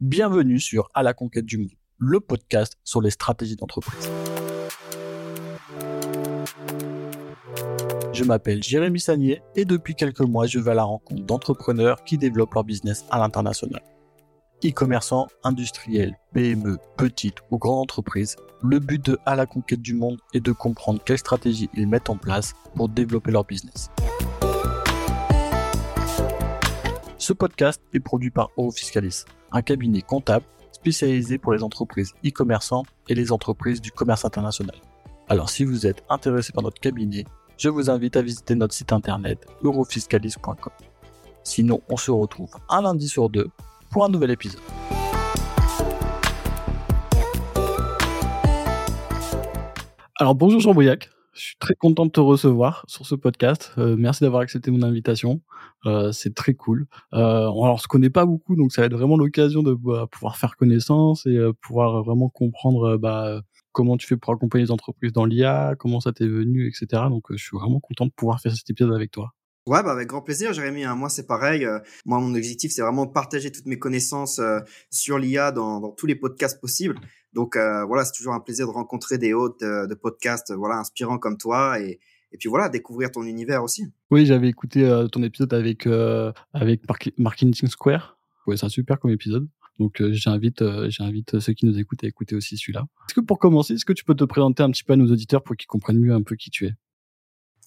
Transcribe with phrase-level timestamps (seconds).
[0.00, 4.08] Bienvenue sur À la conquête du monde, le podcast sur les stratégies d'entreprise.
[8.12, 12.16] Je m'appelle Jérémy Sagnier et depuis quelques mois, je vais à la rencontre d'entrepreneurs qui
[12.16, 13.82] développent leur business à l'international.
[14.64, 20.20] E-commerçants, industriels, PME, petites ou grandes entreprises, le but de À la conquête du monde
[20.32, 23.90] est de comprendre quelles stratégies ils mettent en place pour développer leur business.
[27.18, 33.14] Ce podcast est produit par Eurofiscalis, un cabinet comptable spécialisé pour les entreprises e-commerçantes et
[33.14, 34.76] les entreprises du commerce international.
[35.28, 37.24] Alors si vous êtes intéressé par notre cabinet,
[37.56, 40.72] je vous invite à visiter notre site internet eurofiscalis.com.
[41.42, 43.48] Sinon, on se retrouve un lundi sur deux
[43.90, 44.60] pour un nouvel épisode.
[50.20, 51.10] Alors bonjour Jean Bouillac.
[51.38, 53.70] Je suis très content de te recevoir sur ce podcast.
[53.78, 55.40] Euh, merci d'avoir accepté mon invitation.
[55.86, 56.88] Euh, c'est très cool.
[57.14, 60.08] Euh, alors, on se connaît pas beaucoup, donc ça va être vraiment l'occasion de bah,
[60.10, 64.72] pouvoir faire connaissance et euh, pouvoir vraiment comprendre bah, comment tu fais pour accompagner les
[64.72, 67.04] entreprises dans l'IA, comment ça t'est venu, etc.
[67.08, 69.32] Donc, je suis vraiment content de pouvoir faire cet épisode avec toi.
[69.68, 70.84] Ouais, bah avec grand plaisir, Jérémy.
[70.84, 70.96] Hein.
[70.96, 71.64] Moi, c'est pareil.
[72.04, 74.40] moi, mon objectif, c'est vraiment de partager toutes mes connaissances
[74.90, 76.98] sur l'IA dans, dans, tous les podcasts possibles.
[77.32, 81.18] Donc euh, voilà, c'est toujours un plaisir de rencontrer des hôtes de, podcasts voilà inspirants
[81.18, 81.98] comme toi et,
[82.32, 83.86] et puis voilà, découvrir ton univers aussi.
[84.10, 86.82] Oui, j'avais écouté euh, ton épisode avec euh, avec
[87.18, 88.18] Marketing Square.
[88.46, 89.48] Ouais, c'est un super comme épisode.
[89.78, 92.86] Donc j'invite j'invite ceux qui nous écoutent à écouter aussi celui-là.
[93.06, 95.12] Est-ce que pour commencer, est-ce que tu peux te présenter un petit peu à nos
[95.12, 96.72] auditeurs pour qu'ils comprennent mieux un peu qui tu es?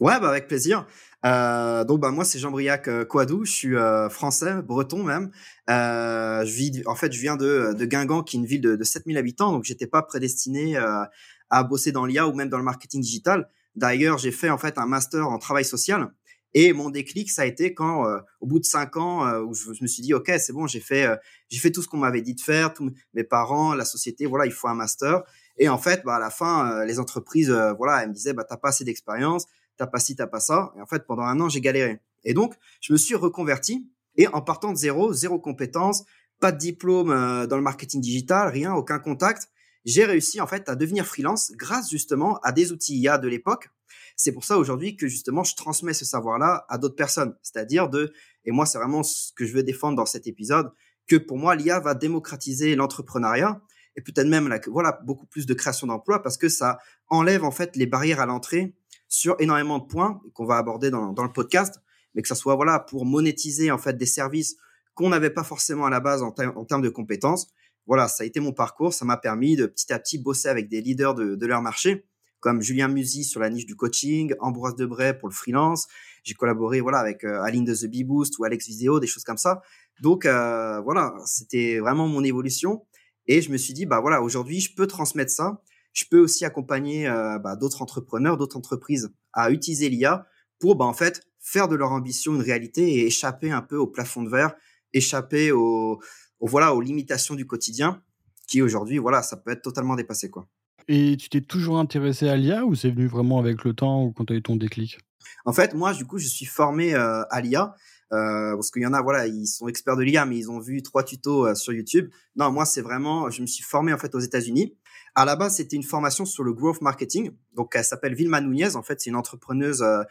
[0.02, 0.88] Ouais, bah avec plaisir.
[1.28, 5.30] Euh, donc bah moi c'est Jean-Briac euh, Coadou, je suis euh, français, breton même.
[5.70, 8.76] Euh, je vis, en fait, je viens de, de Guingamp, qui est une ville de,
[8.76, 11.04] de 7000 habitants, donc j'étais pas prédestiné euh,
[11.52, 13.48] à bosser dans l'IA ou même dans le marketing digital.
[13.76, 16.12] D'ailleurs, j'ai fait en fait un master en travail social.
[16.56, 18.04] Et mon déclic, ça a été quand,
[18.42, 21.08] au bout de cinq ans, où je, me suis dit, ok, c'est bon, j'ai fait,
[21.48, 24.46] j'ai fait tout ce qu'on m'avait dit de faire, tous mes parents, la société, voilà,
[24.46, 25.24] il faut un master.
[25.58, 28.58] Et en fait, bah, à la fin, les entreprises, voilà, elles me disaient, bah, t'as
[28.58, 29.48] pas assez d'expérience,
[29.82, 30.74] t'as pas ci, t'as pas ça.
[30.78, 32.00] Et en fait, pendant un an, j'ai galéré.
[32.24, 36.04] Et donc, je me suis reconverti et en partant de zéro, zéro compétence,
[36.40, 39.50] pas de diplôme euh, dans le marketing digital, rien, aucun contact,
[39.84, 43.70] j'ai réussi en fait à devenir freelance grâce justement à des outils IA de l'époque.
[44.16, 48.14] C'est pour ça aujourd'hui que justement je transmets ce savoir-là à d'autres personnes, c'est-à-dire de
[48.46, 50.72] et moi c'est vraiment ce que je veux défendre dans cet épisode
[51.08, 53.60] que pour moi l'IA va démocratiser l'entrepreneuriat
[53.96, 56.78] et peut-être même là, voilà beaucoup plus de création d'emplois parce que ça
[57.08, 58.76] enlève en fait les barrières à l'entrée
[59.12, 61.82] sur énormément de points qu'on va aborder dans, le podcast,
[62.16, 64.56] mais que ça soit voilà pour monétiser en fait des services
[64.94, 67.48] qu'on n'avait pas forcément à la base en, termes de compétences.
[67.88, 70.70] Voilà, ça a été mon parcours, ça m'a permis de petit à petit bosser avec
[70.70, 72.06] des leaders de, de leur marché,
[72.40, 75.88] comme Julien Musi sur la niche du coaching, Ambroise Debray pour le freelance.
[76.24, 79.26] J'ai collaboré voilà avec euh, Aline de The Bee Boost ou Alex Viseo, des choses
[79.26, 79.62] comme ça.
[80.02, 82.86] Donc euh, voilà, c'était vraiment mon évolution.
[83.28, 85.62] Et je me suis dit, bah voilà, aujourd'hui, je peux transmettre ça
[85.94, 90.26] je peux aussi accompagner euh, bah, d'autres entrepreneurs, d'autres entreprises à utiliser l'IA
[90.60, 93.88] pour bah, en fait faire de leur ambition une réalité et échapper un peu au
[93.88, 94.54] plafond de verre,
[94.94, 96.00] échapper au,
[96.40, 98.02] voilà aux limitations du quotidien
[98.48, 100.48] qui aujourd'hui voilà ça peut être totalement dépassé quoi.
[100.88, 104.12] Et tu t'es toujours intéressé à l'IA ou c'est venu vraiment avec le temps ou
[104.12, 104.98] quand tu as eu ton déclic?
[105.46, 107.76] En fait, moi, du coup, je suis formé euh, à l'IA.
[108.14, 110.60] Euh, parce qu'il y en a, voilà, ils sont experts de l'IA, mais ils ont
[110.60, 112.10] vu trois tutos euh, sur YouTube.
[112.36, 114.76] Non, moi, c'est vraiment, je me suis formé en fait aux États-Unis.
[115.16, 117.32] À la base, c'était une formation sur le growth marketing.
[117.54, 118.76] Donc, elle s'appelle Vilma Nunez.
[118.76, 120.04] En fait, c'est une entrepreneuse euh,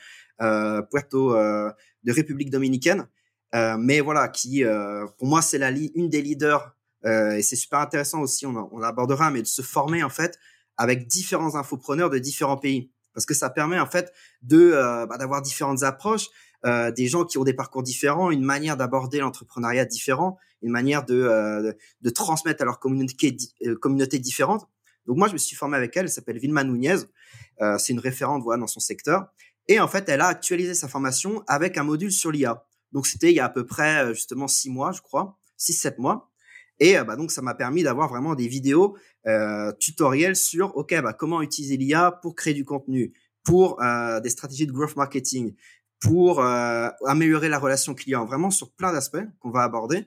[0.43, 1.71] euh Puerto euh,
[2.05, 3.09] de République dominicaine.
[3.55, 4.63] Euh, mais voilà, qui,
[5.19, 6.77] pour moi, c'est la une des leaders.
[7.05, 8.47] et c'est super intéressant aussi.
[8.47, 10.39] On, on abordera, mais de se former en fait
[10.77, 14.13] avec différents infopreneurs de différents pays, parce que ça permet en fait
[14.43, 14.71] de
[15.07, 16.29] bah, d'avoir différentes approches.
[16.67, 21.07] Euh, des gens qui ont des parcours différents, une manière d'aborder l'entrepreneuriat différent, une manière
[21.07, 21.73] de, euh,
[22.03, 23.35] de transmettre à leur communauté,
[23.67, 24.69] euh, communauté différente.
[25.07, 26.05] Donc moi, je me suis formé avec elle.
[26.05, 26.97] Elle s'appelle Vilma Nunez.
[27.61, 29.33] Euh, c'est une référente voilà, dans son secteur.
[29.69, 32.65] Et en fait, elle a actualisé sa formation avec un module sur l'IA.
[32.93, 35.75] Donc c'était il y a à peu près euh, justement six mois, je crois, six
[35.75, 36.31] sept mois.
[36.79, 38.97] Et euh, bah, donc ça m'a permis d'avoir vraiment des vidéos
[39.27, 43.13] euh, tutoriels sur ok bah, comment utiliser l'IA pour créer du contenu,
[43.45, 43.81] pour
[44.23, 45.55] des stratégies de growth marketing,
[46.01, 50.07] pour améliorer la relation client, vraiment sur plein d'aspects qu'on va aborder.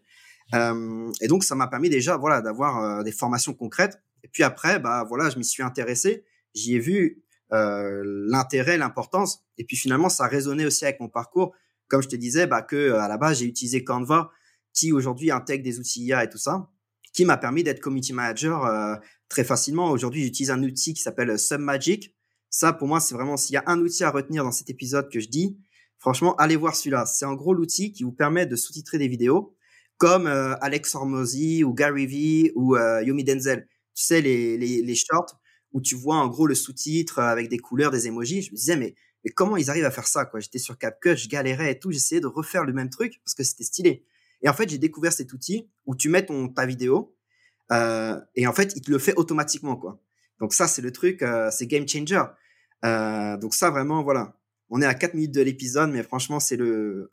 [0.53, 5.05] et donc ça m'a permis déjà voilà d'avoir des formations concrètes et puis après, bah
[5.07, 6.23] voilà, je m'y suis intéressé,
[6.53, 9.43] j'y ai vu euh, l'intérêt, l'importance.
[9.57, 11.53] Et puis finalement, ça résonnait aussi avec mon parcours.
[11.87, 14.31] Comme je te disais, bah que à la base, j'ai utilisé Canva,
[14.73, 16.69] qui aujourd'hui intègre des outils IA et tout ça,
[17.13, 18.95] qui m'a permis d'être community manager euh,
[19.29, 19.91] très facilement.
[19.91, 22.15] Aujourd'hui, j'utilise un outil qui s'appelle Submagic.
[22.49, 25.11] Ça, pour moi, c'est vraiment s'il y a un outil à retenir dans cet épisode
[25.11, 25.57] que je dis,
[25.99, 27.05] franchement, allez voir celui-là.
[27.05, 29.55] C'est en gros l'outil qui vous permet de sous-titrer des vidéos
[29.97, 33.67] comme euh, Alex Hormozy ou Gary Vee ou Yomi Denzel.
[33.95, 35.39] Tu sais, les, les, shorts
[35.71, 38.43] où tu vois en gros le sous-titre avec des couleurs, des emojis.
[38.43, 38.95] Je me disais, mais,
[39.35, 40.39] comment ils arrivent à faire ça quoi?
[40.39, 41.91] J'étais sur CapCut, je galérais et tout.
[41.91, 44.05] J'essayais de refaire le même truc parce que c'était stylé.
[44.41, 47.15] Et en fait, j'ai découvert cet outil où tu mets ton, ta vidéo
[47.71, 49.75] euh, et en fait, il te le fait automatiquement.
[49.75, 49.99] quoi.
[50.39, 52.23] Donc ça, c'est le truc, euh, c'est game changer.
[52.85, 54.37] Euh, donc ça, vraiment, voilà.
[54.69, 56.57] On est à 4 minutes de l'épisode, mais franchement, c'est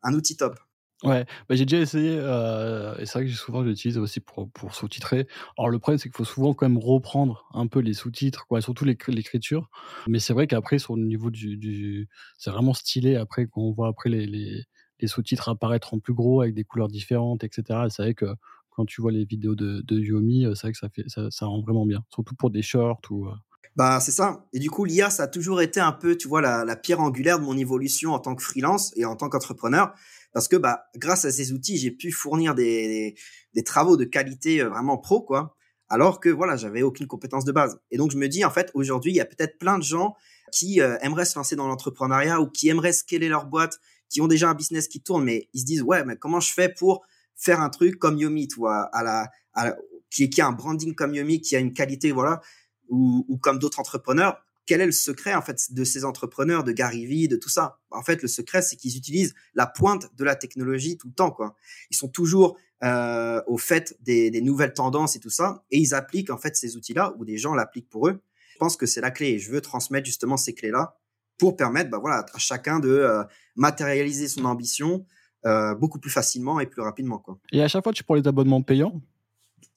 [0.03, 0.59] un outil top.
[1.03, 4.75] Ouais, bah, j'ai déjà essayé, euh, et c'est vrai que souvent j'utilise aussi pour, pour
[4.75, 5.27] sous-titrer.
[5.57, 8.85] Alors le problème, c'est qu'il faut souvent quand même reprendre un peu les sous-titres, surtout
[8.85, 9.71] l'écriture.
[10.09, 12.07] Mais c'est vrai qu'après, sur le niveau du,
[12.37, 16.43] c'est vraiment stylé après quand on voit après les, les, sous-titres apparaître en plus gros
[16.43, 17.87] avec des couleurs différentes, etc.
[17.89, 18.27] c'est vrai que
[18.69, 21.87] quand tu vois les vidéos de, Yomi, c'est vrai que ça fait, ça, rend vraiment
[21.87, 23.27] bien, surtout pour des shorts ou.
[23.27, 23.33] Euh,
[23.77, 24.45] bah, c'est ça.
[24.53, 27.39] Et du coup, l'IA, ça a toujours été un peu, tu vois, la pierre angulaire
[27.39, 29.95] de mon évolution en tant que freelance et en tant qu'entrepreneur
[30.33, 33.15] parce que bah grâce à ces outils, j'ai pu fournir des,
[33.55, 35.57] des, travaux de qualité euh, vraiment pro quoi.
[35.89, 37.81] Alors que voilà, j'avais aucune compétence de base.
[37.91, 40.15] Et donc je me dis en fait aujourd'hui, il y a peut-être plein de gens
[40.53, 43.79] qui euh, aimeraient se lancer dans l'entrepreneuriat ou qui aimeraient scaler leur boîte,
[44.09, 46.53] qui ont déjà un business qui tourne, mais ils se disent ouais, mais comment je
[46.53, 47.05] fais pour
[47.37, 49.75] faire un truc comme Yomi, tu vois, à la, à
[50.11, 52.41] qui, qui a un branding comme Yomi, qui a une qualité, voilà,
[52.89, 56.73] ou, ou comme d'autres entrepreneurs quel est le secret en fait de ces entrepreneurs, de
[56.73, 57.81] Gary Vee, de tout ça?
[57.91, 61.31] En fait, le secret, c'est qu'ils utilisent la pointe de la technologie tout le temps.
[61.31, 61.57] Quoi.
[61.91, 65.95] Ils sont toujours euh, au fait des, des, nouvelles tendances et tout ça, et ils
[65.95, 68.21] appliquent en fait ces outils-là, ou des gens l'appliquent pour eux.
[68.53, 69.31] Je pense que c'est la clé.
[69.31, 70.97] Et je veux transmettre justement ces clés-là
[71.37, 73.25] pour permettre, bah voilà, à chacun de euh,
[73.57, 75.05] matérialiser son ambition
[75.47, 77.19] euh, beaucoup plus facilement et plus rapidement.
[77.19, 77.39] Quoi.
[77.53, 79.01] Et à chaque fois, tu prends les abonnements payants?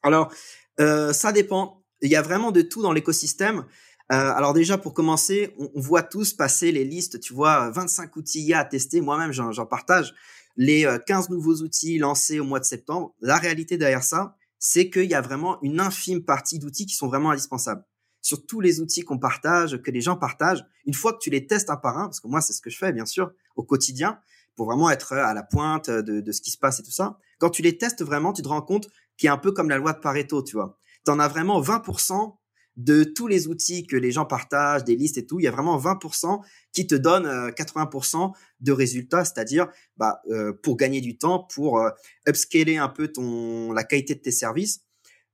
[0.01, 0.31] Alors,
[0.77, 1.83] ça dépend.
[2.01, 3.65] Il y a vraiment de tout dans l'écosystème.
[4.13, 8.43] Euh, alors déjà, pour commencer, on, voit tous passer les listes, tu vois, 25 outils
[8.43, 9.01] IA à tester.
[9.01, 10.13] Moi-même, j'en partage
[10.55, 13.15] les 15 euh, nouveaux outils lancés au mois de septembre.
[13.21, 17.07] La réalité derrière ça, c'est qu'il y a vraiment une infime partie d'outils qui sont
[17.07, 17.83] vraiment indispensables.
[18.21, 21.47] Sur tous les outils qu'on partage, que les gens partagent, une fois que tu les
[21.47, 23.63] testes un par un, parce que moi, c'est ce que je fais, bien sûr, au
[23.63, 24.19] quotidien,
[24.55, 27.17] pour vraiment être à la pointe de, de ce qui se passe et tout ça.
[27.39, 29.69] Quand tu les testes vraiment, tu te rends compte qu'il y a un peu comme
[29.69, 30.77] la loi de Pareto, tu vois.
[31.03, 32.35] Tu en as vraiment 20%
[32.75, 35.51] de tous les outils que les gens partagent, des listes et tout, il y a
[35.51, 36.41] vraiment 20%
[36.71, 39.67] qui te donnent 80% euh, de résultats, c'est-à-dire
[39.97, 41.89] bah, euh, pour gagner du temps, pour euh,
[42.27, 44.81] upscaler un peu ton la qualité de tes services,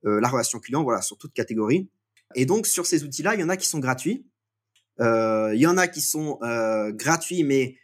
[0.03, 1.89] la relation client, voilà, sur toute catégorie.
[2.35, 4.25] Et donc sur ces outils-là, il y en a qui sont gratuits,
[4.99, 6.39] il y en a qui sont
[6.93, 7.75] gratuits mais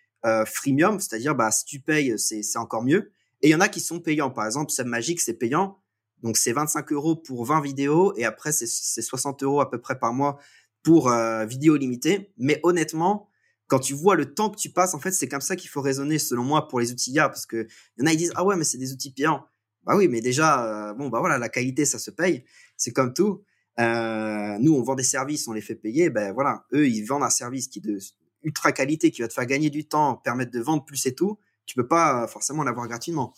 [0.45, 3.11] freemium, c'est-à-dire bah si tu payes, c'est encore mieux.
[3.41, 4.31] Et il y en a qui sont payants.
[4.31, 5.77] Par exemple, Magic, c'est payant.
[6.25, 9.99] Donc c'est 25 euros pour 20 vidéos et après c'est 60 euros à peu près
[9.99, 10.39] par mois
[10.81, 12.33] pour euh, vidéo limitée.
[12.39, 13.29] Mais honnêtement,
[13.67, 15.81] quand tu vois le temps que tu passes, en fait, c'est comme ça qu'il faut
[15.81, 17.67] raisonner selon moi pour les outils IA parce que
[17.99, 19.45] y en a ils disent ah ouais mais c'est des outils payants.
[19.83, 22.43] Bah oui, mais déjà euh, bon bah voilà la qualité ça se paye,
[22.75, 23.43] c'est comme tout.
[23.79, 27.21] Euh, nous on vend des services, on les fait payer, ben voilà eux ils vendent
[27.21, 27.99] un service qui de
[28.41, 31.37] ultra qualité qui va te faire gagner du temps, permettre de vendre plus et tout.
[31.67, 33.33] Tu peux pas forcément l'avoir gratuitement.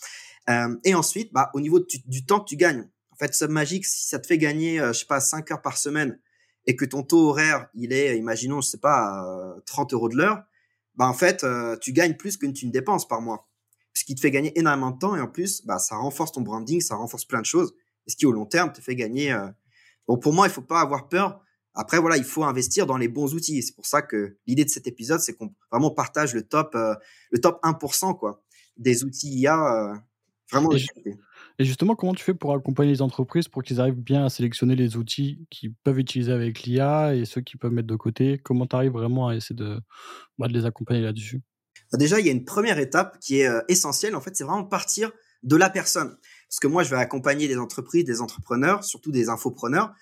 [0.50, 4.08] Euh, et ensuite, bah, au niveau du, temps que tu gagnes, en fait, Submagic, si
[4.08, 6.20] ça te fait gagner, euh, je sais pas, 5 heures par semaine
[6.66, 10.44] et que ton taux horaire, il est, imaginons, je sais pas, 30 euros de l'heure,
[10.96, 13.48] bah, en fait, euh, tu gagnes plus que tu ne dépenses par mois.
[13.94, 16.42] Ce qui te fait gagner énormément de temps et en plus, bah, ça renforce ton
[16.42, 17.74] branding, ça renforce plein de choses.
[18.06, 19.36] Et ce qui, au long terme, te fait gagner.
[20.08, 21.42] Bon, pour moi, il faut pas avoir peur.
[21.74, 23.62] Après, voilà, il faut investir dans les bons outils.
[23.64, 27.40] C'est pour ça que l'idée de cet épisode, c'est qu'on vraiment partage le top, le
[27.40, 28.44] top 1%, quoi,
[28.78, 30.02] des outils IA
[30.52, 30.70] Vraiment.
[31.60, 34.76] Et, justement, comment tu fais pour accompagner les entreprises pour qu'ils arrivent bien à sélectionner
[34.76, 38.40] les outils qu'ils peuvent utiliser avec l'IA et ceux qu'ils peuvent mettre de côté?
[38.44, 39.80] Comment tu arrives vraiment à essayer de,
[40.38, 41.42] bah, de les accompagner là-dessus?
[41.92, 44.16] Bah, Déjà, il y a une première étape qui est euh, essentielle.
[44.16, 45.12] En fait, c'est vraiment partir
[45.44, 46.16] de la personne.
[46.50, 49.94] Parce que moi, je vais accompagner des entreprises, des entrepreneurs, surtout des infopreneurs.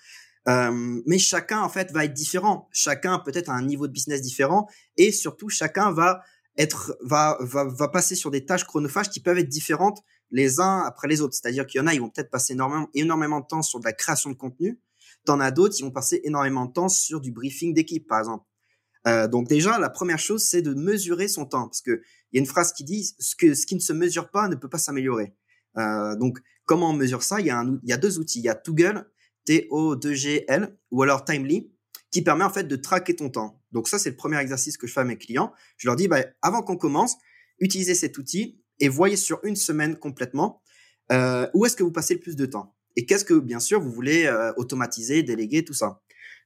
[0.48, 2.68] Euh, mais chacun, en fait, va être différent.
[2.70, 4.68] Chacun peut-être a un niveau de business différent.
[4.96, 6.20] Et surtout, chacun va
[6.56, 10.80] être, va, va, va passer sur des tâches chronophages qui peuvent être différentes les uns
[10.80, 11.34] après les autres.
[11.34, 13.84] C'est-à-dire qu'il y en a, ils vont peut-être passer énormément, énormément de temps sur de
[13.84, 14.80] la création de contenu.
[15.24, 18.44] T'en as d'autres, ils vont passer énormément de temps sur du briefing d'équipe, par exemple.
[19.06, 22.02] Euh, donc déjà, la première chose, c'est de mesurer son temps, parce que
[22.32, 24.48] il y a une phrase qui dit ce que ce qui ne se mesure pas
[24.48, 25.34] ne peut pas s'améliorer.
[25.78, 27.40] Euh, donc comment on mesure ça?
[27.40, 28.40] Il y a un, il y a deux outils.
[28.40, 29.08] Il y a Toggle,
[29.44, 31.70] T-O-2-G-L, ou alors Timely,
[32.10, 33.62] qui permet en fait de traquer ton temps.
[33.72, 35.52] Donc ça, c'est le premier exercice que je fais à mes clients.
[35.76, 37.16] Je leur dis, bah, avant qu'on commence,
[37.60, 40.62] utilisez cet outil et voyez sur une semaine complètement
[41.12, 43.80] euh, où est-ce que vous passez le plus de temps et qu'est-ce que bien sûr
[43.80, 46.00] vous voulez euh, automatiser, déléguer, tout ça.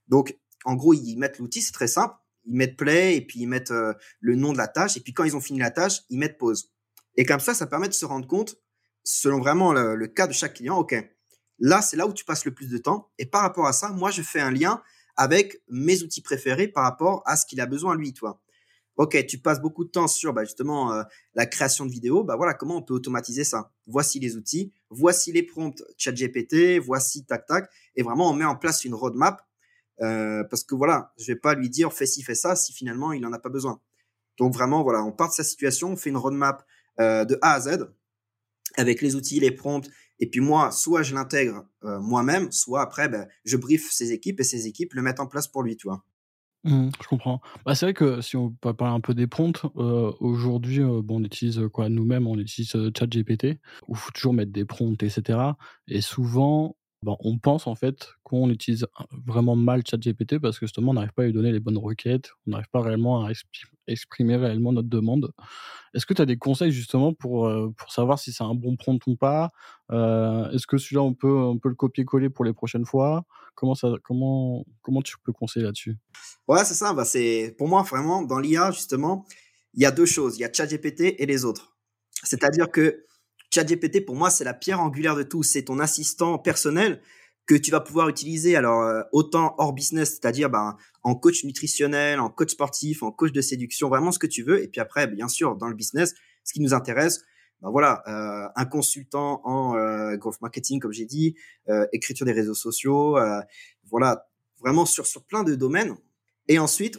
[0.09, 3.47] Donc en gros ils mettent l'outil, c'est très simple, ils mettent play et puis ils
[3.47, 6.01] mettent euh, le nom de la tâche et puis quand ils ont fini la tâche
[6.11, 6.73] ils mettent pause.
[7.17, 8.57] Et comme ça, ça permet de se rendre compte
[9.05, 10.95] selon vraiment le, cas de chaque client, OK,
[11.59, 13.11] là, c'est là où tu passes le plus de temps.
[13.19, 14.83] Et par rapport à ça, moi, je fais un lien
[15.17, 18.41] avec mes outils préférés par rapport à ce qu'il a besoin lui, toi.
[19.00, 21.02] Ok, tu passes beaucoup de temps sur bah, justement euh,
[21.35, 22.23] la création de vidéos.
[22.23, 23.73] Bah voilà, comment on peut automatiser ça?
[23.87, 28.57] Voici les outils, voici les prompts ChatGPT, voici tac tac, et vraiment on met en
[28.57, 29.40] place une roadmap
[30.02, 33.14] euh, parce que voilà, je vais pas lui dire fais ci fais ça si finalement
[33.14, 33.80] il en a pas besoin.
[34.37, 36.66] Donc vraiment voilà, on part de sa situation, on fait une roadmap
[37.00, 37.88] euh, de A à Z
[38.76, 39.88] avec les outils, les prompts,
[40.19, 44.45] et puis moi, soit je l'intègre moi-même, soit après, ben, je brief ses équipes et
[44.45, 45.88] ses équipes le mettent en place pour lui, tu.
[46.64, 47.40] Mmh, je comprends.
[47.64, 51.00] Bah, c'est vrai que si on peut parler un peu des prompts, euh, aujourd'hui, euh,
[51.02, 54.67] bon, on utilise euh, quoi nous-mêmes, on utilise ChatGPT, où il faut toujours mettre des
[54.67, 55.57] prompts, etc.
[55.88, 58.87] Et souvent, ben, on pense en fait qu'on utilise
[59.26, 62.30] vraiment mal ChatGPT parce que justement, on n'arrive pas à lui donner les bonnes requêtes,
[62.47, 63.30] on n'arrive pas réellement à
[63.87, 65.33] exprimer réellement notre demande.
[65.95, 69.00] Est-ce que tu as des conseils justement pour, pour savoir si c'est un bon prompt
[69.07, 69.50] ou pas?
[69.90, 73.25] Est-ce que celui-là, on peut, on peut le copier-coller pour les prochaines fois?
[73.54, 75.97] Comment, ça, comment, comment tu peux conseiller là-dessus?
[76.47, 76.95] Ouais, c'est ça.
[76.95, 79.26] Bah, c'est, pour moi, vraiment, dans l'IA, justement,
[79.75, 80.37] il y a deux choses.
[80.38, 81.76] Il y a ChatGPT et les autres.
[82.23, 83.04] C'est-à-dire que
[83.52, 85.42] ChatGPT, pour moi, c'est la pierre angulaire de tout.
[85.42, 87.00] C'est ton assistant personnel
[87.47, 92.21] que tu vas pouvoir utiliser alors euh, autant hors business, c'est-à-dire ben, en coach nutritionnel,
[92.21, 94.62] en coach sportif, en coach de séduction, vraiment ce que tu veux.
[94.62, 96.14] Et puis après, bien sûr, dans le business,
[96.45, 97.25] ce qui nous intéresse,
[97.62, 101.37] ben voilà, euh, un consultant en euh, growth marketing, comme j'ai dit,
[101.69, 103.40] euh, écriture des réseaux sociaux, euh,
[103.90, 104.28] voilà,
[104.61, 105.97] vraiment sur sur plein de domaines.
[106.49, 106.99] Et ensuite,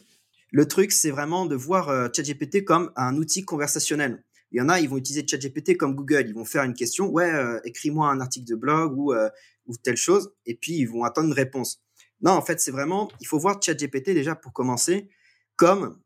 [0.51, 4.23] le truc, c'est vraiment de voir ChatGPT comme un outil conversationnel.
[4.51, 6.25] Il y en a, ils vont utiliser ChatGPT comme Google.
[6.27, 9.29] Ils vont faire une question, ouais, euh, écris-moi un article de blog ou, euh,
[9.65, 11.81] ou telle chose, et puis ils vont attendre une réponse.
[12.21, 15.09] Non, en fait, c'est vraiment, il faut voir ChatGPT déjà pour commencer
[15.55, 15.99] comme,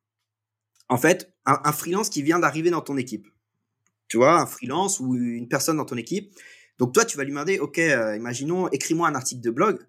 [0.90, 3.28] en fait, un, freelance qui vient d'arriver dans ton équipe.
[4.08, 6.34] Tu vois, un freelance ou une personne dans ton équipe.
[6.78, 9.80] Donc toi, tu vas lui demander, ok, euh, imaginons, écris-moi un article de blog.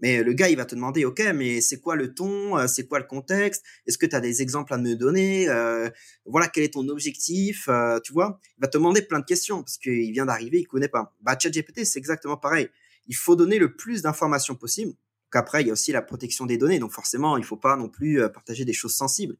[0.00, 2.86] Mais le gars, il va te demander, OK, mais c'est quoi le ton euh, C'est
[2.86, 3.62] quoi le contexte?
[3.86, 5.48] Est-ce que tu as des exemples à me donner?
[5.48, 5.88] Euh,
[6.26, 7.68] Voilà, quel est ton objectif?
[7.68, 8.40] Euh, Tu vois?
[8.58, 11.14] Il va te demander plein de questions parce qu'il vient d'arriver, il connaît pas.
[11.20, 12.68] Bah, ChatGPT, c'est exactement pareil.
[13.06, 14.92] Il faut donner le plus d'informations possible.
[15.32, 16.78] Après, il y a aussi la protection des données.
[16.78, 19.36] Donc forcément, il faut pas non plus partager des choses sensibles.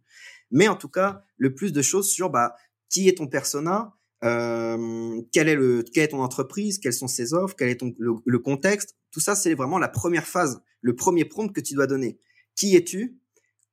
[0.51, 2.57] Mais en tout cas, le plus de choses sur bah,
[2.89, 3.95] qui est ton persona
[4.25, 7.95] euh, quel est le, quelle est ton entreprise, quelles sont ses offres, quel est ton,
[7.99, 8.97] le, contexte.
[9.15, 12.19] Tout ça, c'est vraiment la première phase, le premier prompt que tu dois donner.
[12.57, 13.17] Qui es-tu?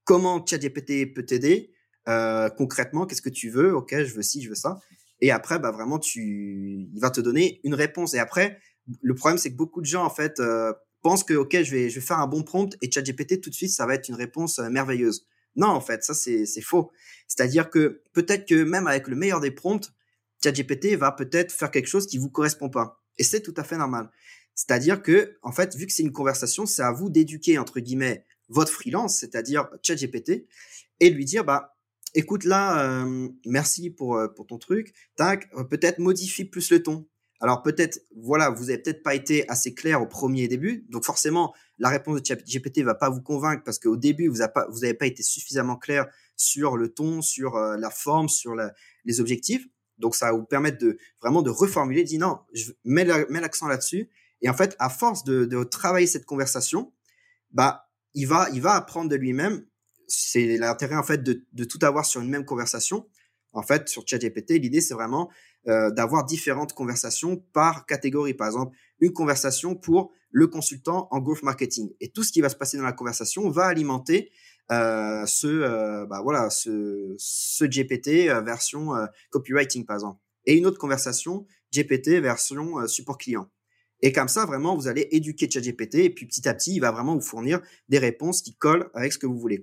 [0.03, 1.73] Comment ChatGPT peut t'aider?
[2.07, 3.75] Euh, Concrètement, qu'est-ce que tu veux?
[3.75, 4.79] Ok, je veux ci, je veux ça.
[5.19, 8.13] Et après, bah vraiment, tu, il va te donner une réponse.
[8.13, 8.59] Et après,
[9.01, 11.89] le problème, c'est que beaucoup de gens en fait euh, pensent que ok, je vais,
[11.89, 14.69] faire un bon prompt et ChatGPT tout de suite, ça va être une réponse euh,
[14.69, 15.25] merveilleuse.
[15.55, 16.91] Non, en fait, ça c'est faux.
[17.27, 19.91] C'est-à-dire que peut-être que même avec le meilleur des prompts,
[20.43, 23.01] ChatGPT va peut-être faire quelque chose qui vous correspond pas.
[23.17, 24.11] Et c'est tout à fait normal.
[24.55, 28.25] C'est-à-dire que, en fait, vu que c'est une conversation, c'est à vous d'éduquer, entre guillemets,
[28.49, 30.47] votre freelance, c'est-à-dire ChatGPT,
[30.99, 31.75] et lui dire, bah,
[32.13, 36.83] écoute là, euh, merci pour, euh, pour ton truc, tac, euh, peut-être modifie plus le
[36.83, 37.07] ton.
[37.39, 41.55] Alors peut-être, voilà, vous avez peut-être pas été assez clair au premier début, donc forcément,
[41.79, 44.67] la réponse de ChatGPT va pas vous convaincre parce qu'au début, vous n'avez pas,
[44.99, 46.05] pas été suffisamment clair
[46.35, 48.53] sur le ton, sur la forme, sur
[49.05, 49.65] les objectifs.
[49.97, 54.09] Donc, ça va vous permettre de vraiment de reformuler, dire non, je mets l'accent là-dessus.
[54.41, 56.91] Et en fait, à force de, travailler cette conversation,
[57.51, 59.65] bah, il va, il va apprendre de lui-même.
[60.07, 63.07] C'est l'intérêt, en fait, de, tout avoir sur une même conversation.
[63.53, 65.29] En fait, sur ChatGPT, l'idée, c'est vraiment
[65.67, 68.33] euh, d'avoir différentes conversations par catégorie.
[68.33, 71.91] Par exemple, une conversation pour le consultant en growth marketing.
[71.99, 74.31] Et tout ce qui va se passer dans la conversation va alimenter
[74.71, 76.23] euh, ce, euh, bah
[77.61, 78.91] GPT version
[79.29, 80.19] copywriting, par exemple.
[80.45, 83.49] Et une autre conversation, GPT version support client.
[84.01, 86.91] Et comme ça, vraiment, vous allez éduquer ChatGPT et puis petit à petit, il va
[86.91, 89.61] vraiment vous fournir des réponses qui collent avec ce que vous voulez.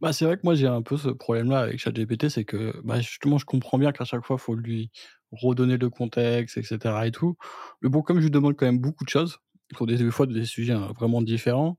[0.00, 3.00] Bah, c'est vrai que moi, j'ai un peu ce problème-là avec ChatGPT, c'est que bah,
[3.00, 4.90] justement, je comprends bien qu'à chaque fois, il faut lui
[5.32, 6.78] redonner le contexte, etc.
[7.04, 7.36] et tout.
[7.82, 9.38] Mais bon, comme je lui demande quand même beaucoup de choses,
[9.74, 11.78] pour des, des fois des sujets hein, vraiment différents,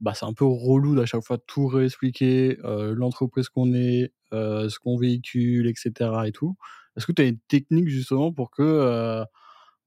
[0.00, 4.68] bah, c'est un peu relou d'à chaque fois tout réexpliquer, euh, l'entreprise qu'on est, euh,
[4.68, 6.10] ce qu'on véhicule, etc.
[6.26, 6.56] et tout.
[6.96, 9.24] Est-ce que tu as une technique justement pour que, euh,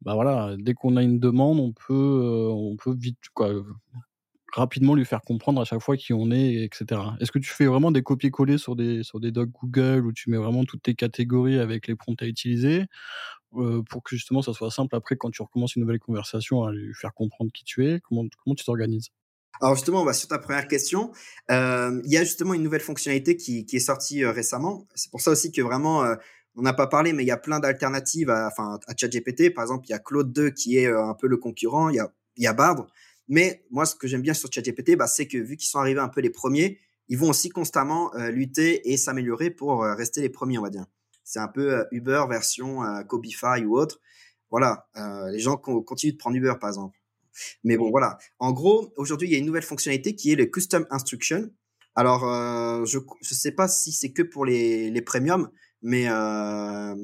[0.01, 3.17] bah voilà, dès qu'on a une demande, on peut, on peut vite,
[4.53, 7.01] rapidement lui faire comprendre à chaque fois qui on est, etc.
[7.19, 10.29] Est-ce que tu fais vraiment des copier-coller sur des, sur des docs Google où tu
[10.29, 12.85] mets vraiment toutes tes catégories avec les prompts à utiliser
[13.51, 16.93] pour que justement ça soit simple après quand tu recommences une nouvelle conversation à lui
[16.93, 19.09] faire comprendre qui tu es Comment, comment tu t'organises?
[19.61, 21.11] Alors justement, sur ta première question.
[21.51, 24.87] Euh, il y a justement une nouvelle fonctionnalité qui, qui est sortie euh, récemment.
[24.95, 26.15] C'est pour ça aussi que vraiment, euh,
[26.55, 29.53] on n'a pas parlé, mais il y a plein d'alternatives à, enfin, à ChatGPT.
[29.53, 31.89] Par exemple, il y a Claude 2 qui est un peu le concurrent.
[31.89, 32.87] Il y a, il y a Bard.
[33.27, 35.99] Mais moi, ce que j'aime bien sur ChatGPT, bah, c'est que vu qu'ils sont arrivés
[35.99, 40.57] un peu les premiers, ils vont aussi constamment lutter et s'améliorer pour rester les premiers,
[40.57, 40.85] on va dire.
[41.23, 43.99] C'est un peu Uber version Cobify ou autre.
[44.51, 44.87] Voilà,
[45.31, 46.99] les gens continuent de prendre Uber, par exemple.
[47.63, 48.17] Mais bon, voilà.
[48.39, 51.49] En gros, aujourd'hui, il y a une nouvelle fonctionnalité qui est le Custom Instruction.
[51.95, 55.49] Alors, euh, je ne sais pas si c'est que pour les, les premiums,
[55.81, 56.95] mais, euh,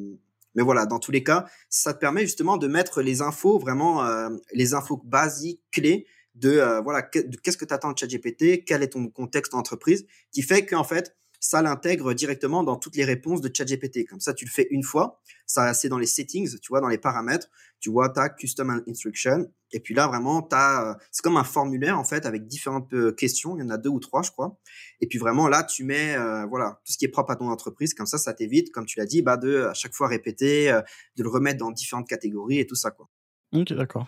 [0.55, 4.05] mais voilà, dans tous les cas, ça te permet justement de mettre les infos, vraiment
[4.05, 6.05] euh, les infos basiques, clés
[6.35, 10.41] de euh, voilà, qu'est-ce que tu attends de ChatGPT, quel est ton contexte d'entreprise, qui
[10.41, 14.07] fait qu'en fait, ça l'intègre directement dans toutes les réponses de ChatGPT.
[14.07, 15.21] Comme ça, tu le fais une fois.
[15.45, 17.49] Ça, c'est dans les settings, tu vois, dans les paramètres.
[17.79, 19.45] Tu vois, ta custom instruction.
[19.71, 23.55] Et puis là, vraiment, t'as, c'est comme un formulaire, en fait, avec différentes euh, questions.
[23.57, 24.57] Il y en a deux ou trois, je crois.
[25.01, 27.47] Et puis vraiment, là, tu mets, euh, voilà, tout ce qui est propre à ton
[27.49, 27.93] entreprise.
[27.93, 30.81] Comme ça, ça t'évite, comme tu l'as dit, bah, de à chaque fois répéter, euh,
[31.15, 33.07] de le remettre dans différentes catégories et tout ça, quoi.
[33.53, 34.07] Ok, d'accord.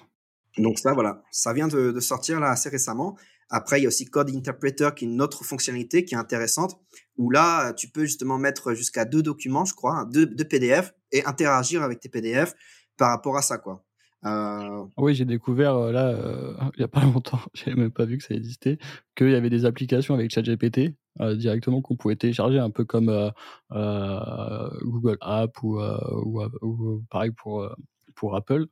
[0.58, 3.16] Donc ça, voilà, ça vient de, de sortir là assez récemment.
[3.50, 6.78] Après, il y a aussi Code Interpreter qui est une autre fonctionnalité qui est intéressante,
[7.18, 11.26] où là, tu peux justement mettre jusqu'à deux documents, je crois, deux, deux PDF, et
[11.26, 12.54] interagir avec tes PDF
[12.98, 13.84] par rapport à ça, quoi.
[14.26, 14.84] Euh...
[14.98, 18.18] Oui, j'ai découvert euh, là, euh, il n'y a pas longtemps, j'avais même pas vu
[18.18, 18.78] que ça existait,
[19.16, 23.32] qu'il y avait des applications avec ChatGPT directement qu'on pouvait télécharger, un peu comme
[23.72, 27.68] Google App ou, ou, ou, pareil pour,
[28.14, 28.68] pour Apple.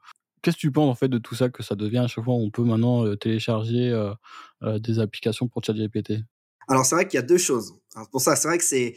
[0.46, 2.36] Qu'est-ce que tu penses en fait de tout ça que ça devient à chaque fois
[2.36, 4.14] on peut maintenant euh, télécharger euh,
[4.62, 6.20] euh, des applications pour ChatGPT?
[6.68, 7.74] Alors c'est vrai qu'il y a deux choses.
[8.12, 8.96] Pour ça, c'est vrai que c'est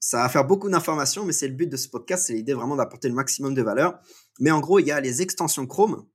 [0.00, 2.74] ça va faire beaucoup d'informations, mais c'est le but de ce podcast, c'est l'idée vraiment
[2.74, 4.00] d'apporter le maximum de valeur.
[4.40, 6.08] Mais en gros, il y a les extensions Chrome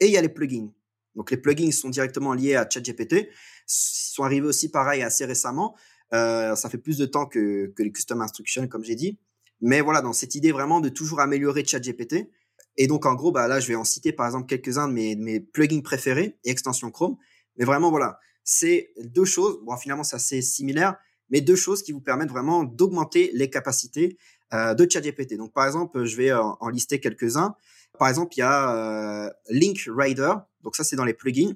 [0.00, 0.72] et il y a les plugins.
[1.14, 3.12] Donc les plugins sont directement liés à ChatGPT.
[3.12, 3.28] Ils
[3.68, 5.76] sont arrivés aussi pareil assez récemment.
[6.10, 9.20] Ça fait plus de temps que, que les custom instructions, comme j'ai dit.
[9.60, 12.28] Mais voilà, dans cette idée vraiment de toujours améliorer ChatGPT,
[12.76, 15.40] et donc, en gros, bah, là, je vais en citer par exemple quelques-uns de mes,
[15.40, 17.16] plugins préférés et extensions Chrome.
[17.56, 19.60] Mais vraiment, voilà, c'est deux choses.
[19.64, 20.96] Bon, finalement, c'est assez similaire,
[21.30, 24.16] mais deux choses qui vous permettent vraiment d'augmenter les capacités
[24.54, 25.36] euh, de ChatGPT.
[25.36, 27.54] Donc, par exemple, je vais en, lister quelques-uns.
[27.98, 30.32] Par exemple, il y a euh, Link Rider.
[30.62, 31.52] Donc, ça, c'est dans les plugins.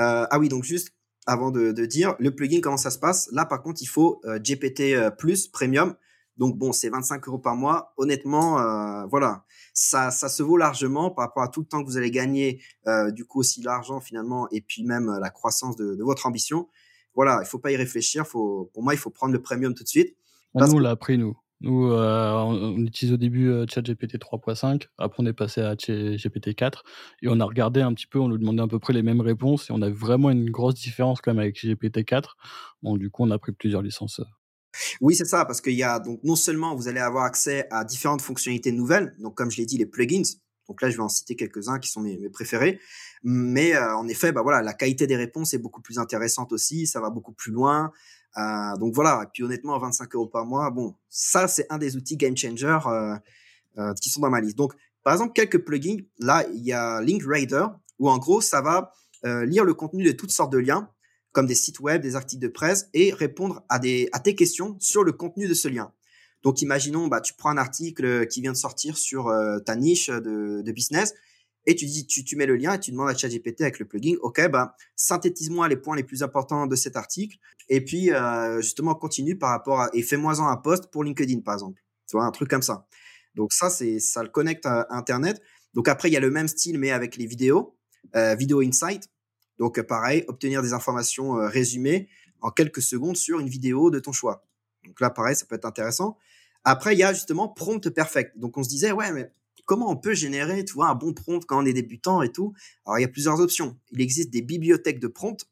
[0.00, 0.94] Euh, ah oui, donc juste
[1.26, 3.28] avant de, de, dire le plugin, comment ça se passe?
[3.32, 5.94] Là, par contre, il faut euh, GPT Plus Premium.
[6.38, 7.92] Donc bon, c'est 25 euros par mois.
[7.96, 11.86] Honnêtement, euh, voilà, ça, ça se vaut largement par rapport à tout le temps que
[11.88, 15.76] vous allez gagner, euh, du coup aussi l'argent finalement, et puis même euh, la croissance
[15.76, 16.68] de, de, votre ambition.
[17.14, 18.26] Voilà, il faut pas y réfléchir.
[18.26, 20.16] Faut, pour moi, il faut prendre le premium tout de suite.
[20.54, 21.36] Nous, on l'a pris nous.
[21.60, 26.82] Nous, on, utilise au début ChatGPT 3.5, après on est passé à GPT 4
[27.22, 29.20] et on a regardé un petit peu, on nous demandait à peu près les mêmes
[29.20, 32.36] réponses et on a vraiment une grosse différence quand même avec GPT 4.
[32.82, 34.20] Bon, du coup, on a pris plusieurs licences
[35.00, 37.84] oui, c'est ça, parce qu'il y a donc non seulement vous allez avoir accès à
[37.84, 40.22] différentes fonctionnalités nouvelles, donc comme je l'ai dit, les plugins.
[40.68, 42.80] Donc là, je vais en citer quelques-uns qui sont mes, préférés.
[43.24, 46.86] Mais euh, en effet, bah voilà, la qualité des réponses est beaucoup plus intéressante aussi,
[46.86, 47.92] ça va beaucoup plus loin.
[48.38, 51.96] Euh, donc voilà, et puis honnêtement, 25 euros par mois, bon, ça c'est un des
[51.96, 54.56] outils game changer euh, qui sont dans ma liste.
[54.56, 55.98] Donc par exemple, quelques plugins.
[56.18, 57.66] Là, il y a Link Raider,
[57.98, 58.92] où en gros, ça va
[59.24, 60.88] lire le contenu de toutes sortes de liens
[61.32, 64.76] comme des sites web, des articles de presse, et répondre à, des, à tes questions
[64.78, 65.92] sur le contenu de ce lien.
[66.42, 70.08] Donc, imaginons, bah, tu prends un article qui vient de sortir sur euh, ta niche
[70.08, 71.14] de, de, business,
[71.66, 73.86] et tu dis, tu, tu mets le lien et tu demandes à ChatGPT avec le
[73.86, 78.60] plugin, ok, bah, synthétise-moi les points les plus importants de cet article, et puis euh,
[78.60, 82.24] justement continue par rapport à, et fais-moi-en un post pour LinkedIn par exemple, tu vois,
[82.24, 82.86] un truc comme ça.
[83.34, 85.40] Donc ça, c'est, ça le connecte à Internet.
[85.74, 87.76] Donc après, il y a le même style mais avec les vidéos,
[88.16, 89.08] euh, Video Insight.
[89.58, 92.08] Donc pareil, obtenir des informations euh, résumées
[92.40, 94.44] en quelques secondes sur une vidéo de ton choix.
[94.84, 96.16] Donc là, pareil, ça peut être intéressant.
[96.64, 98.38] Après, il y a justement prompt perfect.
[98.38, 99.32] Donc on se disait, ouais, mais
[99.64, 102.54] comment on peut générer, tu un bon prompt quand on est débutant et tout?
[102.86, 103.78] Alors il y a plusieurs options.
[103.92, 105.46] Il existe des bibliothèques de prompt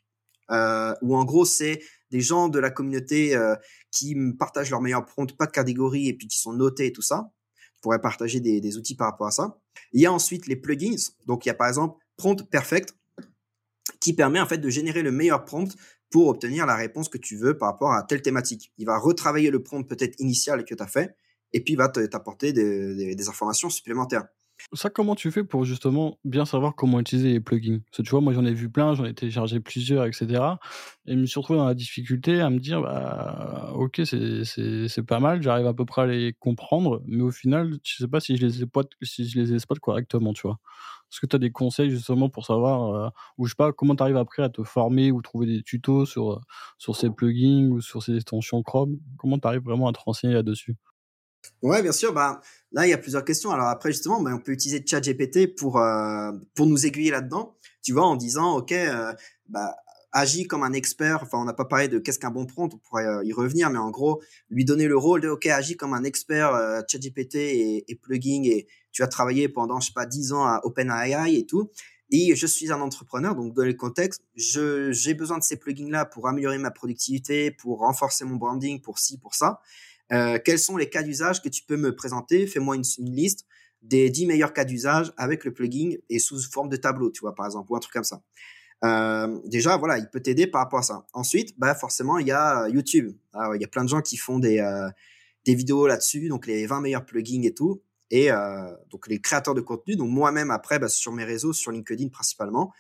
[0.50, 3.54] euh, où en gros c'est des gens de la communauté euh,
[3.92, 7.02] qui partagent leurs meilleurs prompts, pas de catégorie et puis qui sont notés et tout
[7.02, 7.30] ça.
[7.78, 9.58] On pourrait partager des outils par rapport à ça.
[9.92, 10.96] Il y a ensuite les plugins.
[11.26, 12.94] Donc il y a par exemple Prompt Perfect
[14.00, 15.76] qui permet en fait de générer le meilleur prompt
[16.10, 18.72] pour obtenir la réponse que tu veux par rapport à telle thématique.
[18.78, 21.14] Il va retravailler le prompt peut-être initial que tu as fait
[21.52, 24.24] et puis il va t'apporter des, informations supplémentaires.
[24.74, 27.80] Ça, comment tu fais pour justement bien savoir comment utiliser les plugins?
[27.86, 30.26] Parce que tu vois, moi j'en ai vu plein, j'en ai téléchargé plusieurs, etc.
[31.06, 35.18] Et je me suis retrouvé dans la difficulté à me dire, bah, ok, c'est pas
[35.18, 38.36] mal, j'arrive à peu près à les comprendre, mais au final, je sais pas si
[38.36, 40.58] je les exploite, si je les exploite correctement, tu vois.
[41.12, 43.96] Est-ce que tu as des conseils justement pour savoir, euh, ou je sais pas, comment
[43.96, 46.40] tu arrives après à te former ou trouver des tutos sur,
[46.78, 48.98] sur ces plugins ou sur ces extensions Chrome?
[49.18, 50.76] Comment tu arrives vraiment à te renseigner là-dessus?
[51.62, 52.12] Ouais, bien sûr.
[52.12, 52.40] Bah,
[52.72, 53.50] là, il y a plusieurs questions.
[53.50, 57.54] Alors après, justement, bah, on peut utiliser ChatGPT pour euh, pour nous aiguiller là-dedans.
[57.82, 59.12] Tu vois, en disant, ok, euh,
[59.48, 59.74] bah,
[60.12, 61.22] agis comme un expert.
[61.22, 62.72] Enfin, on n'a pas parlé de qu'est-ce qu'un bon prompt.
[62.74, 65.76] On pourrait euh, y revenir, mais en gros, lui donner le rôle de, ok, agis
[65.76, 69.92] comme un expert euh, ChatGPT et, et plugin et tu as travaillé pendant, je sais
[69.94, 71.70] pas, 10 ans à OpenAI et tout.
[72.12, 76.26] Et je suis un entrepreneur, donc dans le contexte, j'ai besoin de ces plugins-là pour
[76.26, 79.60] améliorer ma productivité, pour renforcer mon branding, pour ci, pour ça.
[80.12, 82.48] Euh, quels sont les cas d'usage que tu peux me présenter?
[82.48, 83.46] Fais-moi une, liste
[83.82, 87.34] des 10 meilleurs cas d'usage avec le plugin et sous forme de tableau, tu vois,
[87.34, 88.22] par exemple, ou un truc comme ça.
[88.82, 91.06] Euh, déjà, voilà, il peut t'aider par rapport à ça.
[91.12, 93.14] Ensuite, bah forcément, il y a YouTube.
[93.32, 94.88] Alors, il y a plein de gens qui font des, euh,
[95.44, 97.82] des vidéos là-dessus, donc les 20 meilleurs plugins et tout.
[98.10, 99.96] Et euh, donc les créateurs de contenu.
[99.96, 102.72] Donc moi-même, après, bah, sur mes réseaux, sur LinkedIn principalement,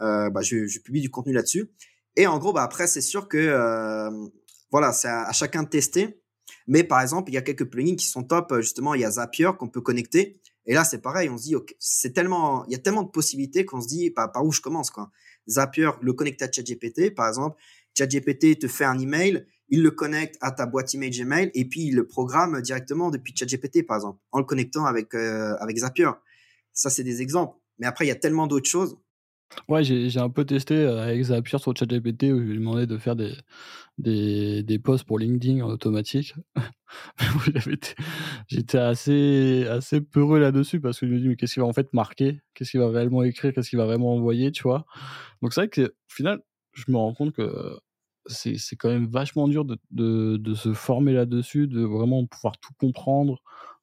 [0.00, 1.70] bah, je, publie du contenu là-dessus.
[2.16, 4.10] Et en gros, bah, après, c'est sûr que
[4.70, 6.20] voilà, c'est à, chacun de tester.
[6.66, 8.54] Mais par exemple, il y a quelques plugins qui sont top.
[8.60, 10.40] Justement, il y a Zapier qu'on peut connecter.
[10.66, 11.28] Et là, c'est pareil.
[11.30, 14.10] On se dit, ok, c'est tellement, il y a tellement de possibilités qu'on se dit,
[14.10, 15.10] par où je commence, quoi.
[15.48, 17.60] Zapier le connecte à ChatGPT, par exemple.
[17.96, 21.82] ChatGPT te fait un email, il le connecte à ta boîte email Gmail et puis
[21.82, 26.10] il le programme directement depuis ChatGPT, par exemple, en le connectant avec, euh, avec Zapier.
[26.72, 27.56] Ça, c'est des exemples.
[27.78, 28.98] Mais après, il y a tellement d'autres choses.
[29.66, 32.98] Ouais, j'ai un peu testé euh, avec Zapier sur ChatGPT où je lui demandais de
[32.98, 33.32] faire des,
[33.96, 36.34] des, des posts pour LinkedIn en automatique.
[38.48, 41.72] J'étais assez, assez peureux là-dessus parce que je me dis, mais qu'est-ce qu'il va en
[41.72, 42.40] fait marquer?
[42.54, 43.52] Qu'est-ce qu'il va réellement écrire?
[43.54, 44.84] Qu'est-ce qu'il va vraiment envoyer Tu vois?
[45.42, 46.40] Donc c'est vrai qu'au final,
[46.74, 47.78] je me rends compte que
[48.28, 52.72] c'est quand même vachement dur de, de, de se former là-dessus, de vraiment pouvoir tout
[52.78, 53.42] comprendre,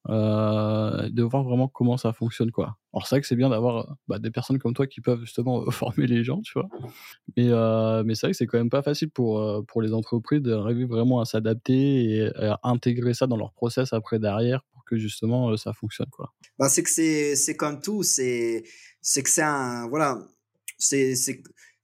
[0.09, 2.77] euh, de voir vraiment comment ça fonctionne quoi.
[2.93, 5.65] Alors c'est vrai que c'est bien d'avoir bah, des personnes comme toi qui peuvent justement
[5.71, 6.69] former les gens, tu vois.
[7.35, 9.93] Mais euh, mais c'est vrai que c'est quand même pas facile pour euh, pour les
[9.93, 14.85] entreprises d'arriver vraiment à s'adapter et à intégrer ça dans leur process après derrière pour
[14.85, 16.07] que justement euh, ça fonctionne.
[16.59, 16.89] Bah c'est que
[17.35, 20.19] c'est comme tout, c'est que c'est un voilà,
[20.77, 21.15] c'est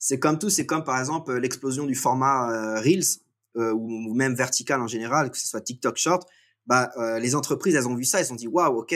[0.01, 3.19] c'est comme tout, c'est comme par exemple l'explosion du format euh, Reels
[3.55, 6.27] euh, ou, même vertical en général, que ce soit TikTok Short
[6.65, 8.93] bah, euh, les entreprises, elles ont vu ça, elles se sont dit waouh, ok,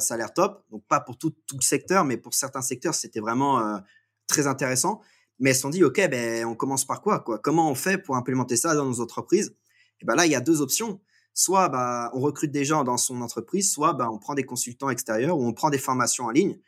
[0.00, 0.64] ça a l'air top.
[0.70, 3.80] Donc pas pour tout, tout le secteur, mais pour certains secteurs, c'était vraiment
[4.26, 5.00] très intéressant.
[5.38, 7.38] Mais elles se sont dit ok, ben on commence par quoi, quoi?
[7.38, 9.56] Comment on fait pour implémenter ça dans nos entreprises?
[10.00, 11.00] Et ben là, il y a deux options.
[11.32, 14.90] Soit bah, on recrute des gens dans son entreprise, soit bah, on prend des consultants
[14.90, 16.58] extérieurs ou on prend des formations en ligne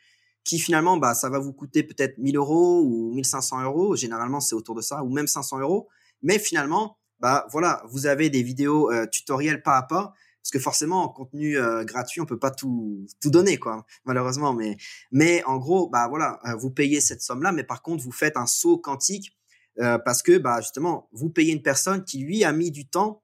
[0.43, 3.95] qui finalement, bah, ça va vous coûter peut-être 1000 euros ou 1500 euros.
[3.95, 5.87] Généralement, c'est autour de ça, ou même 500 euros.
[6.21, 10.59] Mais finalement, bah voilà, vous avez des vidéos euh, tutoriels pas à pas parce que
[10.59, 14.77] forcément en contenu euh, gratuit on peut pas tout tout donner quoi malheureusement mais
[15.11, 18.11] mais en gros bah voilà euh, vous payez cette somme là mais par contre vous
[18.11, 19.37] faites un saut quantique
[19.79, 23.23] euh, parce que bah justement vous payez une personne qui lui a mis du temps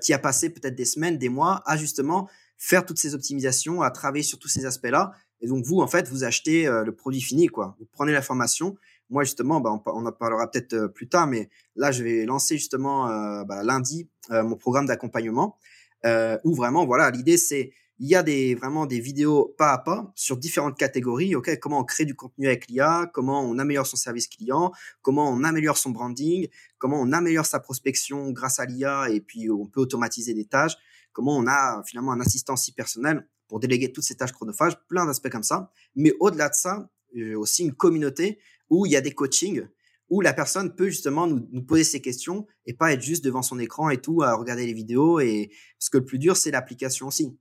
[0.00, 3.92] qui a passé peut-être des semaines des mois à justement faire toutes ces optimisations à
[3.92, 6.94] travailler sur tous ces aspects là et donc vous en fait vous achetez euh, le
[6.94, 8.76] produit fini quoi vous prenez la formation
[9.10, 12.56] moi justement bah, on, en parlera peut-être euh, plus tard mais là je vais lancer
[12.56, 13.06] justement
[13.44, 15.56] bah, lundi mon programme d'accompagnement
[16.04, 19.78] euh, où vraiment, voilà, l'idée c'est il y a des vraiment des vidéos pas à
[19.78, 21.34] pas sur différentes catégories.
[21.34, 24.72] Ok, comment on crée du contenu avec l'IA, comment on améliore son service client,
[25.02, 26.46] comment on améliore son branding,
[26.78, 30.76] comment on améliore sa prospection grâce à l'IA et puis on peut automatiser des tâches,
[31.12, 35.06] comment on a finalement un assistant si personnel pour déléguer toutes ces tâches chronophages, plein
[35.06, 35.72] d'aspects comme ça.
[35.96, 38.38] Mais au-delà de ça, euh, aussi une communauté
[38.70, 39.66] où il y a des coachings
[40.10, 43.58] où la personne peut justement nous, poser ses questions et pas être juste devant son
[43.58, 47.08] écran et tout à regarder les vidéos et parce que le plus dur c'est l'application
[47.08, 47.36] aussi.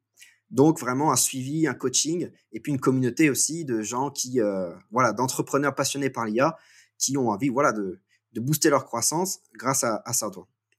[0.50, 4.74] Donc vraiment un suivi, un coaching et puis une communauté aussi de gens qui euh,
[4.92, 6.58] voilà d'entrepreneurs passionnés par l'IA
[6.98, 8.00] qui ont envie voilà de,
[8.36, 10.30] booster leur croissance grâce à, à ça.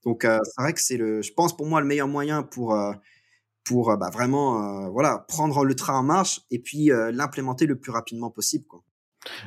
[0.05, 2.73] Donc euh, c'est vrai que c'est le je pense pour moi le meilleur moyen pour
[3.69, 7.79] pour bah, vraiment euh, voilà prendre le train en marche et puis euh, l'implémenter le
[7.79, 8.83] plus rapidement possible quoi.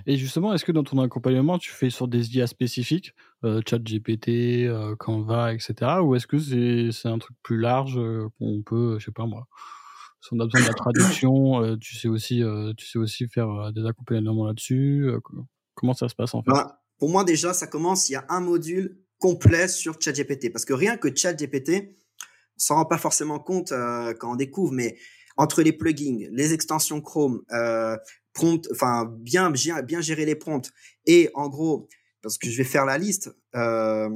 [0.06, 4.68] Et justement, est-ce que dans ton accompagnement, tu fais sur des IA spécifiques, euh, ChatGPT,
[4.68, 5.74] euh, Canva, etc.
[6.04, 6.38] Ou est-ce que
[6.92, 9.48] c'est un truc plus large euh, qu'on peut, je sais pas moi,
[10.22, 13.28] si on a besoin de la traduction, euh, tu sais aussi, euh, tu sais aussi
[13.28, 15.10] faire euh, des accompagnements là-dessus.
[15.74, 16.52] comment ça se passe en fait?
[16.52, 18.10] Bah, Pour moi déjà, ça commence.
[18.10, 21.96] Il y a un module complet sur ChatGPT parce que rien que ChatGPT,
[22.66, 23.70] s'en rend pas forcément compte
[24.20, 24.98] quand on découvre, mais
[25.38, 27.98] entre les plugins, les extensions Chrome, euh,
[28.72, 30.72] enfin bien bien gérer les prompts
[31.06, 31.88] et en gros
[32.22, 34.10] parce que je vais faire la liste euh,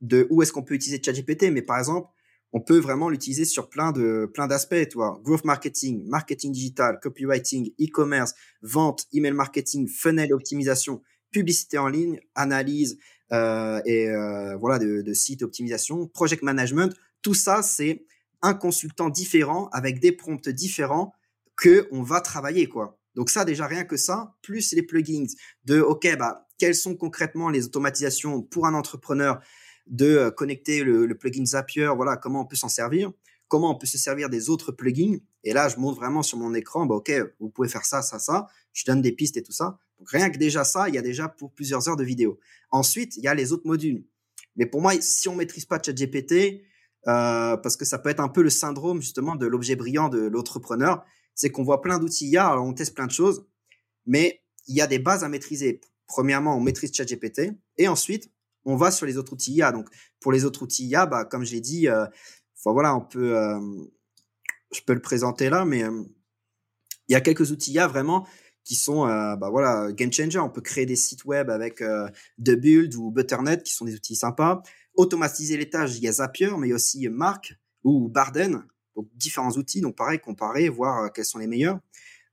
[0.00, 2.08] de où est-ce qu'on peut utiliser ChatGPT, mais par exemple
[2.52, 6.98] on peut vraiment l'utiliser sur plein de plein d'aspects, tu vois, growth marketing, marketing digital,
[7.00, 12.98] copywriting, e-commerce, vente, email marketing, funnel optimisation, publicité en ligne, analyse
[13.32, 18.04] euh, et euh, voilà de, de site optimisation, project management, tout ça c'est
[18.42, 21.12] un consultant différent avec des prompts différents
[21.56, 22.98] que on va travailler quoi.
[23.14, 25.26] Donc ça déjà rien que ça, plus les plugins
[25.64, 29.40] de OK bah quelles sont concrètement les automatisations pour un entrepreneur
[29.86, 33.10] de euh, connecter le, plugin Zapier, voilà comment on peut s'en servir,
[33.48, 35.18] comment on peut se servir des autres plugins.
[35.42, 38.18] Et là je montre vraiment sur mon écran bah OK, vous pouvez faire ça ça
[38.18, 39.78] ça, je donne des pistes et tout ça.
[39.98, 42.40] Donc rien que déjà ça, il y a déjà pour plusieurs heures de vidéo.
[42.70, 44.06] Ensuite, il y a les autres modules.
[44.56, 46.62] Mais pour moi, si on maîtrise pas ChatGPT,
[47.08, 50.20] euh, parce que ça peut être un peu le syndrome justement de l'objet brillant de
[50.20, 53.46] l'entrepreneur, c'est qu'on voit plein d'outils IA, on teste plein de choses,
[54.06, 55.80] mais il y a des bases à maîtriser.
[56.06, 58.30] Premièrement, on maîtrise ChatGPT, et ensuite,
[58.64, 59.72] on va sur les autres outils IA.
[59.72, 59.88] Donc,
[60.20, 62.04] pour les autres outils IA, bah, comme je l'ai dit, euh,
[62.64, 63.58] voilà, on peut, euh,
[64.72, 65.84] je peux le présenter là, mais
[67.08, 68.26] il y a quelques outils IA vraiment
[68.64, 70.38] qui sont euh, bah voilà game changer.
[70.38, 72.08] On peut créer des sites web avec euh,
[72.38, 74.62] The Build ou Butternut qui sont des outils sympas.
[74.94, 78.64] Automatiser les tâches, il y a Zapier, mais il y a aussi Mark ou Barden,
[78.96, 79.80] donc différents outils.
[79.80, 81.78] Donc pareil, comparer, voir euh, quels sont les meilleurs.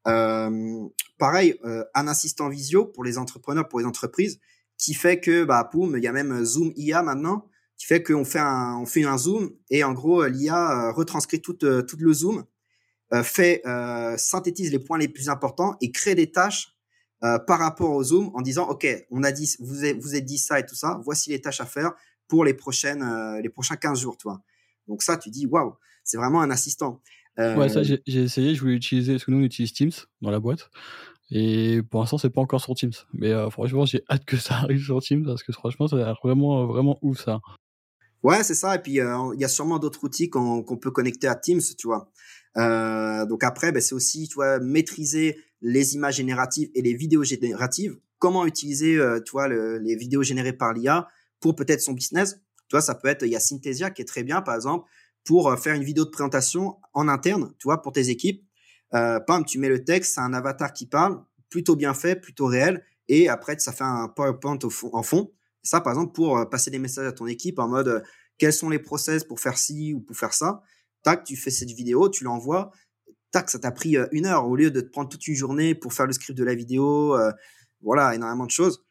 [0.07, 4.39] Euh, pareil, euh, un assistant visio pour les entrepreneurs, pour les entreprises,
[4.77, 8.39] qui fait que bah il y a même Zoom IA maintenant, qui fait qu'on fait
[8.39, 12.45] un fait un zoom et en gros l'IA retranscrit tout tout le zoom
[13.23, 13.63] fait
[14.17, 16.75] synthétise les points les plus importants et crée des tâches
[17.21, 20.59] par rapport au Zoom en disant ok on a dit vous vous êtes dit ça
[20.59, 21.93] et tout ça voici les tâches à faire
[22.27, 23.03] pour les prochaines
[23.41, 24.41] les prochains 15 jours toi
[24.87, 27.01] donc ça tu dis waouh c'est vraiment un assistant.
[27.37, 30.39] Ouais ça j'ai essayé je voulais utiliser parce que nous on utilise Teams dans la
[30.39, 30.69] boîte.
[31.29, 32.93] Et pour l'instant c'est pas encore sur Teams.
[33.13, 36.17] Mais franchement j'ai hâte que ça arrive sur Teams parce que franchement ça a l'air
[36.23, 37.41] vraiment vraiment ouf ça.
[38.23, 38.75] Ouais c'est ça.
[38.75, 42.09] Et puis il y a sûrement d'autres outils qu'on peut connecter à Teams tu vois.
[42.57, 47.23] Euh, donc après, ben, c'est aussi, tu vois, maîtriser les images génératives et les vidéos
[47.23, 47.97] génératives.
[48.19, 51.07] Comment utiliser, euh, tu vois, les vidéos générées par l'IA
[51.39, 52.35] pour peut-être son business.
[52.69, 54.89] Tu vois, ça peut être, il y a Synthesia qui est très bien, par exemple,
[55.23, 58.43] pour euh, faire une vidéo de présentation en interne, tu vois, pour tes équipes.
[58.93, 62.83] Euh, tu mets le texte, c'est un avatar qui parle, plutôt bien fait, plutôt réel,
[63.07, 65.31] et après, ça fait un PowerPoint au fond, en fond.
[65.63, 68.03] Ça, par exemple, pour passer des messages à ton équipe en mode,
[68.37, 70.61] quels sont les process pour faire ci ou pour faire ça
[71.07, 72.71] tac, tu fais cette vidéo, tu l'envoies,
[73.31, 75.73] tac, ça t'a pris euh, une heure au lieu de te prendre toute une journée
[75.73, 77.31] pour faire le script de la vidéo, euh,
[77.81, 78.83] voilà, énormément de choses.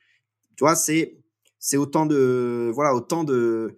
[0.57, 1.19] Tu vois, c'est
[1.67, 3.77] c'est autant de voilà autant de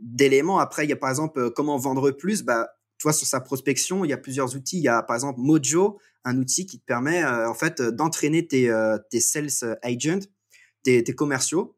[0.00, 0.58] d'éléments.
[0.58, 2.42] Après, il y a par exemple euh, comment vendre plus.
[2.42, 4.78] Bah, tu vois, sur sa prospection, il y a plusieurs outils.
[4.78, 8.72] Il y a par exemple Mojo, un outil qui te permet en fait d'entraîner tes,
[9.10, 10.26] tes sales agents,
[10.82, 11.76] tes, commerciaux.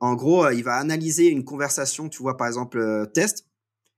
[0.00, 3.46] En gros, il va analyser une conversation, tu vois, par exemple, test,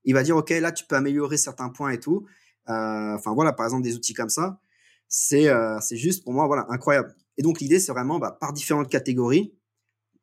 [0.04, 2.26] il va dire ok là tu peux améliorer certains points et tout.
[2.68, 4.60] Euh, enfin voilà par exemple des outils comme ça,
[5.08, 7.14] c'est euh, c'est juste pour moi voilà incroyable.
[7.36, 9.54] Et donc l'idée c'est vraiment bah, par différentes catégories,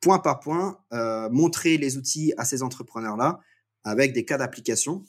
[0.02, 3.40] point par point, euh, montrer les outils à ces entrepreneurs là
[3.84, 5.04] avec des cas d'application.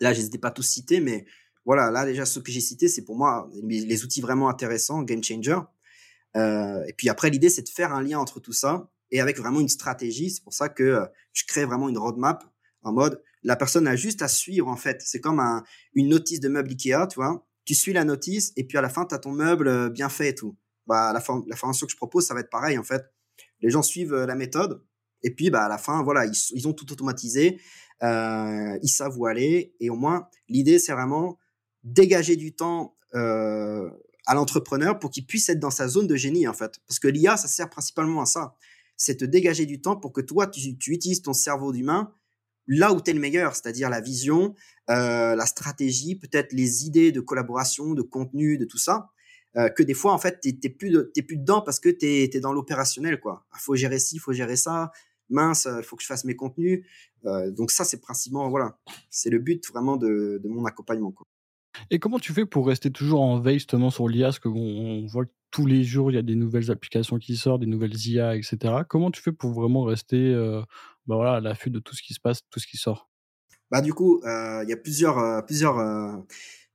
[0.00, 1.26] Là je pas tous cités mais
[1.64, 5.22] voilà là déjà ceux que j'ai cités c'est pour moi les, outils vraiment intéressants game
[5.22, 5.60] changer.
[6.34, 9.60] et puis après l'idée c'est de faire un lien entre tout ça et avec vraiment
[9.60, 10.30] une stratégie.
[10.30, 12.44] C'est pour ça que je crée vraiment une roadmap
[12.82, 15.02] en mode la personne a juste à suivre en fait.
[15.04, 17.46] C'est comme un, une notice de meuble Ikea, tu vois.
[17.64, 20.08] Tu suis la notice et puis à la fin, tu as ton meuble euh, bien
[20.08, 20.56] fait et tout.
[20.86, 23.02] Bah, la, la formation que je propose, ça va être pareil en fait.
[23.60, 24.82] Les gens suivent euh, la méthode
[25.22, 27.60] et puis bah, à la fin, voilà, ils, ils ont tout automatisé,
[28.02, 31.38] euh, ils savent où aller et au moins, l'idée, c'est vraiment
[31.84, 33.90] dégager du temps euh,
[34.26, 36.80] à l'entrepreneur pour qu'il puisse être dans sa zone de génie en fait.
[36.86, 38.54] Parce que l'IA, ça sert principalement à ça.
[38.96, 42.12] C'est te dégager du temps pour que toi, tu, utilises ton cerveau d'humain
[42.66, 44.54] là où tu es le meilleur, c'est-à-dire la vision,
[44.86, 49.10] la stratégie, peut-être les idées de collaboration, de contenu, de tout ça,
[49.56, 52.40] euh, que des fois, en fait, tu n'es plus, plus dedans parce que tu es,
[52.40, 53.20] dans l'opérationnel.
[53.20, 53.44] quoi.
[53.54, 54.92] Il faut gérer ci, il faut gérer ça.
[55.28, 56.84] Mince, il faut que je fasse mes contenus.
[57.24, 58.78] Euh, donc ça, c'est principalement, voilà,
[59.10, 61.12] c'est le but vraiment de, de mon accompagnement.
[61.12, 61.26] Quoi.
[61.90, 65.06] Et comment tu fais pour rester toujours en veille justement sur l'IA Parce que on
[65.06, 67.96] voit que tous les jours, il y a des nouvelles applications qui sortent, des nouvelles
[68.06, 68.58] IA, etc.
[68.88, 70.34] Comment tu fais pour vraiment rester
[71.06, 73.10] bah voilà, à l'affût de tout ce qui se passe, tout ce qui sort?
[73.70, 76.16] Bah, Du coup, euh, il y a plusieurs, euh, plusieurs, euh,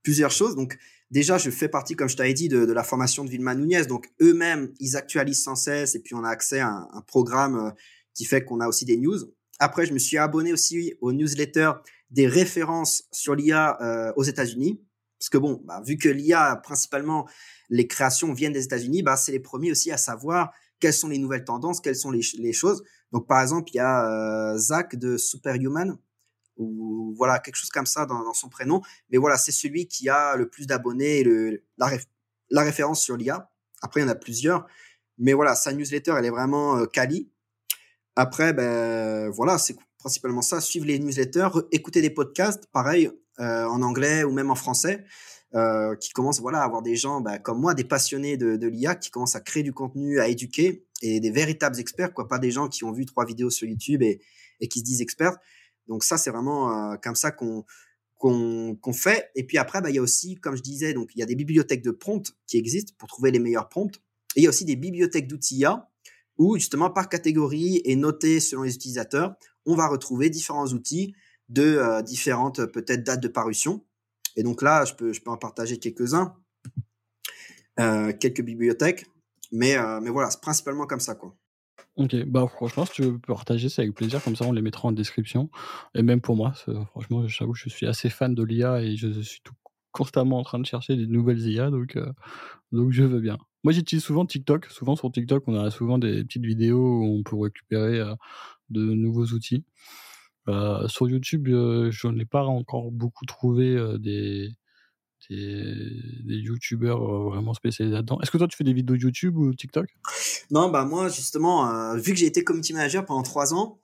[0.02, 0.56] plusieurs choses.
[0.56, 0.78] Donc,
[1.16, 3.86] déjà, je fais partie, comme je t'avais dit, de, de, la formation de Vilma Nunez.
[3.86, 7.74] Donc, eux-mêmes, ils actualisent sans cesse et puis on a accès à un, un programme
[8.14, 9.18] qui fait qu'on a aussi des news.
[9.60, 11.72] Après, je me suis abonné aussi aux newsletters
[12.10, 14.82] des références sur l'IA aux États-Unis.
[15.18, 17.28] Parce que bon, bah, vu que l'IA, principalement,
[17.70, 21.18] les créations viennent des États-Unis, bah, c'est les premiers aussi à savoir quelles sont les
[21.18, 22.84] nouvelles tendances, quelles sont les, les choses.
[23.14, 25.98] Donc, par exemple, il y a euh, Zach de Superhuman,
[26.58, 28.82] ou voilà, quelque chose comme ça dans, son prénom.
[29.10, 31.90] Mais voilà, c'est celui qui a le plus d'abonnés et la,
[32.50, 33.50] la référence sur l'IA.
[33.82, 34.66] Après, il y en a plusieurs.
[35.18, 37.30] Mais voilà, sa newsletter, elle est vraiment euh, quali.
[38.16, 40.62] Après, ben voilà, c'est principalement ça.
[40.62, 42.66] Suivre les newsletters, écouter des podcasts.
[42.72, 45.04] Pareil, en anglais ou même en français.
[45.56, 48.68] Euh, qui commence voilà, à avoir des gens bah, comme moi, des passionnés de, de
[48.68, 52.40] l'IA, qui commencent à créer du contenu, à éduquer, et des véritables experts, quoi, pas
[52.40, 54.20] des gens qui ont vu trois vidéos sur YouTube et,
[54.60, 55.38] et qui se disent experts.
[55.88, 57.64] Donc ça, c'est vraiment euh, comme ça qu'on
[58.94, 59.32] fait.
[59.36, 61.36] Et puis après, bah, il y a aussi, comme je disais, il y a des
[61.36, 63.96] bibliothèques de prompts qui existent pour trouver les meilleurs prompts.
[64.36, 65.90] Et il y a aussi des bibliothèques d'outils IA
[66.38, 71.16] où justement par catégorie et noté selon les utilisateurs, on va retrouver différents outils
[71.48, 73.86] de euh, différentes peut-être dates de parution.
[74.36, 76.36] Et donc là, je peux, en partager quelques-uns,
[77.80, 79.06] euh, quelques bibliothèques,
[79.54, 81.38] mais, mais voilà, c'est principalement comme ça, quoi.
[81.98, 84.90] Ok, bah franchement, si tu veux partager, c'est avec plaisir, comme ça on les mettra
[84.90, 85.50] en description.
[85.96, 86.54] Et même pour moi,
[86.92, 89.40] franchement, j'avoue, je suis assez fan de l'IA et je suis
[89.94, 92.12] constamment en train de chercher des nouvelles IA, donc, euh,
[92.74, 93.38] donc je veux bien.
[93.64, 94.68] Moi, j'utilise souvent TikTok.
[94.68, 98.02] Souvent sur TikTok, on a souvent des petites vidéos où on peut récupérer
[98.70, 99.64] de nouveaux outils.
[100.48, 104.52] Euh, sur YouTube, euh, je n'ai pas encore beaucoup trouvé euh, des,
[105.30, 105.76] des,
[106.24, 108.20] des youtubeurs vraiment spécialisés là-dedans.
[108.22, 109.90] Est-ce que toi, tu fais des vidéos YouTube ou TikTok?
[110.52, 113.80] Non, bah moi, justement, vu que j'ai été community manager pendant trois ans,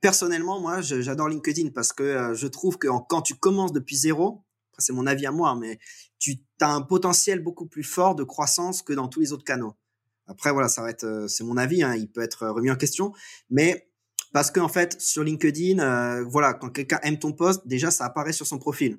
[0.00, 4.42] personnellement, moi, j'adore LinkedIn parce que je trouve que quand tu commences depuis zéro,
[4.78, 5.78] c'est mon avis à moi, mais
[6.18, 9.74] tu as un potentiel beaucoup plus fort de croissance que dans tous les autres canaux.
[10.26, 13.12] Après, voilà, ça va être, c'est mon avis, hein, il peut être remis en question,
[13.50, 13.90] mais
[14.32, 18.32] parce qu'en fait, sur LinkedIn, euh, voilà, quand quelqu'un aime ton post, déjà, ça apparaît
[18.32, 18.98] sur son profil.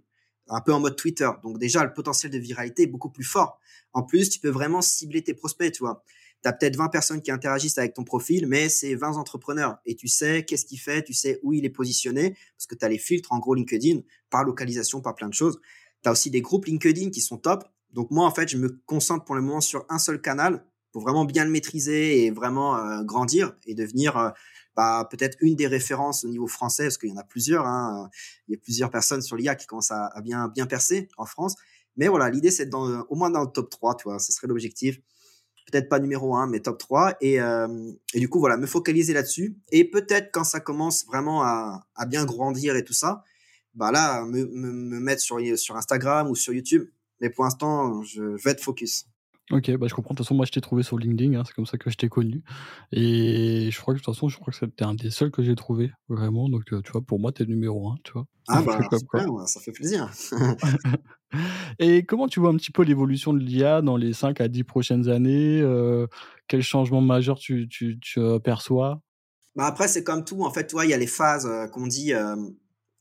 [0.50, 1.30] Un peu en mode Twitter.
[1.44, 3.60] Donc déjà, le potentiel de viralité est beaucoup plus fort.
[3.94, 6.04] En plus, tu peux vraiment cibler tes prospects, tu vois.
[6.44, 9.78] Tu as peut-être 20 personnes qui interagissent avec ton profil, mais c'est 20 entrepreneurs.
[9.86, 12.84] Et tu sais qu'est-ce qu'il fait, tu sais où il est positionné, parce que tu
[12.84, 15.60] as les filtres, en gros, LinkedIn, par localisation, par plein de choses.
[16.04, 17.66] Tu as aussi des groupes LinkedIn qui sont top.
[17.94, 21.02] Donc moi, en fait, je me concentre pour le moment sur un seul canal pour
[21.02, 24.30] vraiment bien le maîtriser et vraiment euh, grandir et devenir euh,
[24.76, 27.66] bah, peut-être une des références au niveau français, parce qu'il y en a plusieurs.
[27.66, 28.10] Hein,
[28.48, 31.56] il y a plusieurs personnes sur l'IA qui commencent à, bien, bien percer en France.
[31.98, 34.48] Mais voilà, l'idée, c'est dans, au moins dans le top 3, tu vois, ce serait
[34.48, 35.00] l'objectif.
[35.72, 37.16] Peut-être pas numéro 1, mais top 3.
[37.22, 39.58] Et, euh, et du coup, voilà, me focaliser là-dessus.
[39.72, 43.24] Et peut-être quand ça commence vraiment à, bien grandir et tout ça,
[43.74, 46.90] bah là, me, me, me mettre sur, sur Instagram ou sur YouTube.
[47.22, 49.06] Mais pour l'instant, je vais être focus.
[49.50, 50.14] Ok, bah je comprends.
[50.14, 51.98] De toute façon, moi, je t'ai trouvé sur LinkedIn, hein, c'est comme ça que je
[51.98, 52.44] t'ai connu.
[52.92, 55.44] Et je crois que de toute façon, je crois que c'était un des seuls que
[55.44, 56.48] j'ai trouvé, vraiment.
[56.48, 58.26] Donc, euh, tu vois, pour moi, t'es le numéro un, tu vois.
[58.48, 60.10] Ah bah, super, ça fait plaisir.
[61.80, 64.64] Et comment tu vois un petit peu l'évolution de l'IA dans les 5 à 10
[64.64, 66.08] prochaines années euh,
[66.48, 69.02] Quel changement majeur tu, tu, tu euh, perçois?
[69.56, 70.44] Bah Après, c'est comme tout.
[70.44, 72.14] En fait, toi, il y a les phases qu'on dit.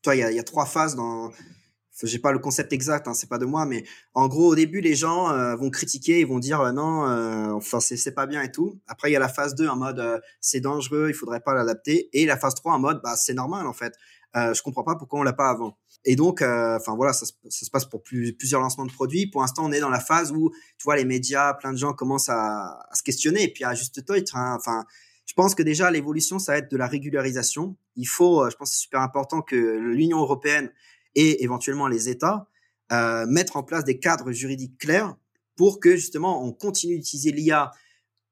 [0.02, 1.30] toi, il y a trois phases dans
[2.02, 3.84] j'ai pas le concept exact, hein, c'est pas de moi, mais
[4.14, 7.52] en gros, au début, les gens euh, vont critiquer, ils vont dire euh, non, euh,
[7.52, 8.80] enfin c'est pas bien et tout.
[8.86, 12.08] Après, il y a la phase 2 en mode c'est dangereux, il faudrait pas l'adapter,
[12.12, 13.94] et la phase 3 en mode bah c'est normal en fait.
[14.34, 15.76] je comprends pas pourquoi on l'a pas avant.
[16.06, 19.26] Et donc, enfin voilà, ça, se passe pour plus, plusieurs lancements de produits.
[19.26, 21.92] Pour l'instant, on est dans la phase où tu vois les médias, plein de gens
[21.92, 24.84] commencent à, à se questionner, et puis à juste titre, hein, enfin.
[25.26, 27.76] je pense que déjà l'évolution, ça va être de la régularisation.
[27.96, 30.70] Il faut, je pense, c'est super important que l'Union européenne
[31.14, 32.48] et éventuellement les États
[32.92, 35.16] euh, mettre en place des cadres juridiques clairs
[35.56, 37.70] pour que justement on continue d'utiliser l'IA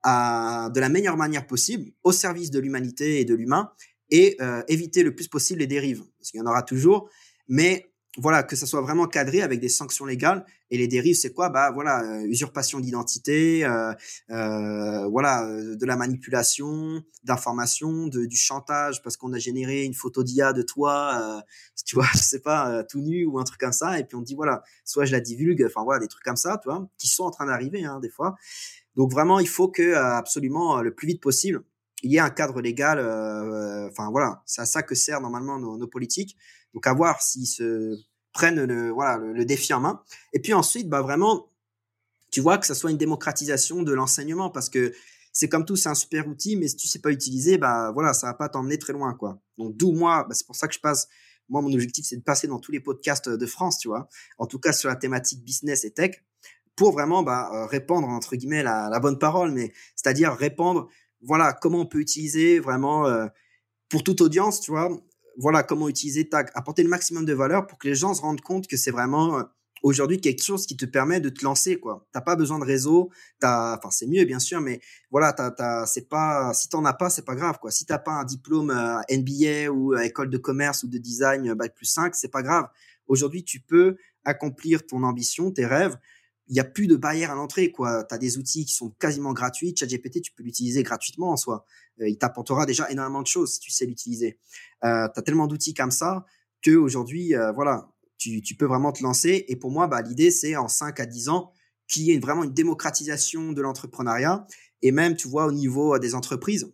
[0.04, 3.70] de la meilleure manière possible au service de l'humanité et de l'humain
[4.10, 7.10] et euh, éviter le plus possible les dérives parce qu'il y en aura toujours
[7.48, 10.44] mais voilà, que ça soit vraiment cadré avec des sanctions légales.
[10.70, 11.48] Et les dérives, c'est quoi?
[11.48, 13.92] Bah voilà, euh, usurpation d'identité, euh,
[14.30, 20.22] euh, voilà, euh, de la manipulation, d'information, du chantage parce qu'on a généré une photo
[20.22, 21.42] d'IA de toi,
[21.86, 23.98] tu vois, je sais pas, tout nu ou un truc comme ça.
[23.98, 26.58] Et puis on dit voilà, soit je la divulgue, enfin voilà, des trucs comme ça,
[26.62, 28.36] tu vois, qui sont en train d'arriver hein, des fois.
[28.96, 31.62] Donc vraiment, il faut que absolument le plus vite possible,
[32.02, 32.98] il y ait un cadre légal.
[33.90, 36.36] Enfin voilà, c'est à ça que sert normalement nos, nos politiques
[36.74, 37.96] donc à voir s'ils se
[38.38, 40.00] prennent le, voilà, le, défi en main.
[40.32, 41.50] Et puis ensuite, bah vraiment,
[42.30, 44.94] tu vois que ça soit une démocratisation de l'enseignement parce que
[45.32, 48.14] c'est comme tout, c'est un super outil, mais si tu sais pas utiliser, bah voilà,
[48.14, 49.40] ça va pas t'emmener très loin, quoi.
[49.58, 51.08] Donc d'où moi, bah, c'est pour ça que je passe.
[51.48, 54.08] Moi, mon objectif, c'est de passer dans tous les podcasts de France, tu vois.
[54.38, 56.22] En tout cas, sur la thématique business et tech,
[56.76, 60.88] pour vraiment bah, euh, répandre entre guillemets la, la bonne parole, mais c'est-à-dire répandre,
[61.22, 63.26] voilà, comment on peut utiliser vraiment euh,
[63.88, 64.90] pour toute audience, tu vois,
[65.38, 68.40] voilà comment utiliser Tag, apporter le maximum de valeur pour que les gens se rendent
[68.40, 69.42] compte que c'est vraiment euh,
[69.82, 72.06] aujourd'hui quelque chose qui te permet de te lancer quoi.
[72.12, 74.80] T'as pas besoin de réseau, t'as, enfin c'est mieux bien sûr, mais
[75.10, 77.70] voilà, t'as, t'as, c'est pas, si t'en as pas, c'est pas grave quoi.
[77.70, 81.54] Si t'as pas un diplôme euh, NBA ou euh, école de commerce ou de design
[81.54, 82.68] bac plus 5, c'est pas grave.
[83.06, 85.96] Aujourd'hui, tu peux accomplir ton ambition, tes rêves
[86.48, 88.04] il y a plus de barrière à l'entrée quoi.
[88.04, 91.64] Tu as des outils qui sont quasiment gratuits, ChatGPT tu peux l'utiliser gratuitement en soi.
[92.00, 94.38] Euh, il t'apportera déjà énormément de choses si tu sais l'utiliser.
[94.84, 96.24] Euh, tu as tellement d'outils comme ça
[96.62, 99.44] que aujourd'hui euh, voilà, tu, peux vraiment te lancer.
[99.48, 101.52] Et pour moi, bah, l'idée, c'est en 5 à 10 ans
[101.86, 104.46] qu'il y ait vraiment une démocratisation de l'entrepreneuriat.
[104.82, 106.72] Et même, tu vois, au niveau des entreprises,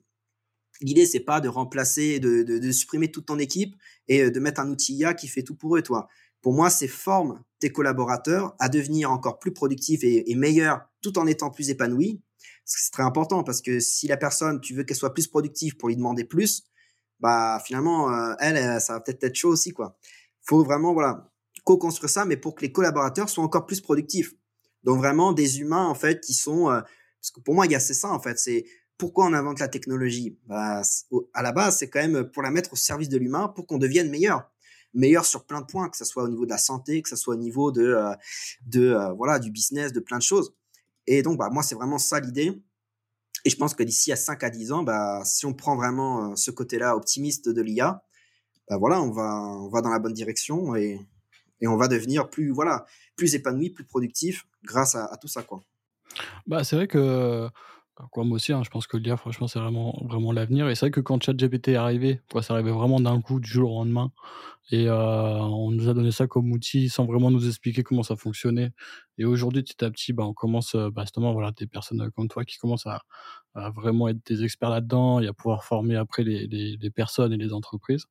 [0.80, 3.76] l'idée, c'est pas de remplacer, de, supprimer toute ton équipe
[4.08, 6.08] et de mettre un outil IA qui fait tout pour eux, toi.
[6.42, 7.42] Pour moi, c'est forme
[7.72, 12.22] collaborateurs à devenir encore plus productifs et, meilleurs tout en étant plus épanouis.
[12.64, 15.88] C'est très important parce que si la personne, tu veux qu'elle soit plus productive pour
[15.88, 16.64] lui demander plus,
[17.20, 19.98] bah finalement, euh, elle, ça va peut-être être chaud aussi, quoi.
[20.42, 21.30] Faut vraiment, voilà,
[21.64, 24.34] co-construire ça, mais pour que les collaborateurs soient encore plus productifs.
[24.82, 27.74] Donc vraiment des humains en fait qui sont, euh, parce que pour moi, il y
[27.74, 28.64] a c'est ça en fait, c'est
[28.98, 30.38] pourquoi on invente la technologie?
[30.46, 30.82] Bah,
[31.32, 33.78] à la base, c'est quand même pour la mettre au service de l'humain, pour qu'on
[33.78, 34.50] devienne meilleur
[34.94, 37.16] meilleur sur plein de points, que ce soit au niveau de la santé, que ce
[37.16, 38.14] soit au niveau de, euh,
[38.66, 40.54] de euh, voilà, du business, de plein de choses.
[41.06, 42.52] Et donc, bah, moi, c'est vraiment ça l'idée.
[43.44, 46.32] Et je pense que d'ici à 5 à 10 ans, bah, si on prend vraiment
[46.32, 48.02] euh, ce côté-là optimiste de l'IA,
[48.68, 50.98] bah, voilà, on va, on va dans la bonne direction et,
[51.60, 52.86] et on va devenir plus, voilà,
[53.16, 55.60] plus épanoui, plus productif grâce à, à tout ça, quoi.
[56.46, 57.48] Bah, c'est vrai que
[58.16, 60.68] Moi aussi, hein, je pense que l'IA, franchement, c'est vraiment, vraiment l'avenir.
[60.68, 63.72] Et c'est vrai que quand ChatGPT est arrivé, ça arrivait vraiment d'un coup, du jour
[63.72, 64.10] au lendemain.
[64.70, 68.16] Et euh, on nous a donné ça comme outil sans vraiment nous expliquer comment ça
[68.16, 68.72] fonctionnait.
[69.18, 72.44] Et aujourd'hui, petit à petit, bah, on commence, bah, justement, voilà, des personnes comme toi
[72.44, 73.02] qui commencent à,
[73.76, 78.06] vraiment être des experts là-dedans et à pouvoir former après les personnes et les entreprises.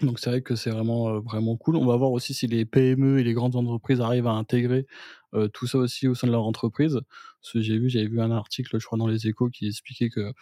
[0.00, 1.76] Donc c'est vrai que c'est vraiment, vraiment cool.
[1.76, 4.86] On va voir aussi si les PME et les grandes entreprises arrivent à intégrer
[5.52, 7.00] tout ça aussi au sein de leur entreprise.
[7.54, 10.32] J'ai vu, j'avais vu un article, je crois, dans les Échos qui expliquait que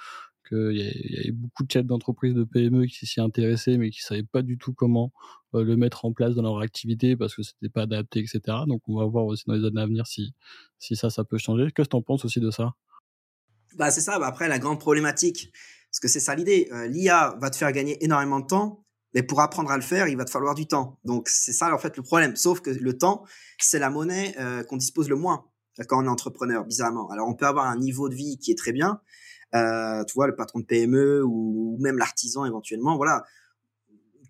[0.49, 4.25] qu'il y, avait beaucoup de chefs d'entreprise de PME qui s'y intéressaient, mais qui savaient
[4.25, 5.13] pas du tout comment
[5.53, 8.41] le mettre en place dans leur activité parce que c'était pas adapté, etc.
[8.67, 10.35] Donc on va voir aussi dans les années à venir si
[10.79, 11.71] si ça, ça peut changer.
[11.75, 12.75] Qu'est-ce que tu en penses aussi de ça?
[13.77, 14.19] Bah c'est ça.
[14.19, 15.53] Bah, après la grande problématique,
[15.91, 16.69] parce que c'est ça l'idée.
[16.89, 18.85] L'IA va te faire gagner énormément de temps
[19.15, 20.99] mais pour apprendre à le faire, il va te falloir du temps.
[21.05, 22.37] Donc c'est ça en fait le problème.
[22.37, 23.25] Sauf que le temps,
[23.59, 25.47] c'est la monnaie euh, qu'on dispose le moins
[25.89, 27.11] quand on est entrepreneur, bizarrement.
[27.11, 29.01] Alors on peut avoir un niveau de vie qui est très bien.
[29.55, 33.25] Euh, tu vois, le patron de PME ou, même l'artisan éventuellement, voilà,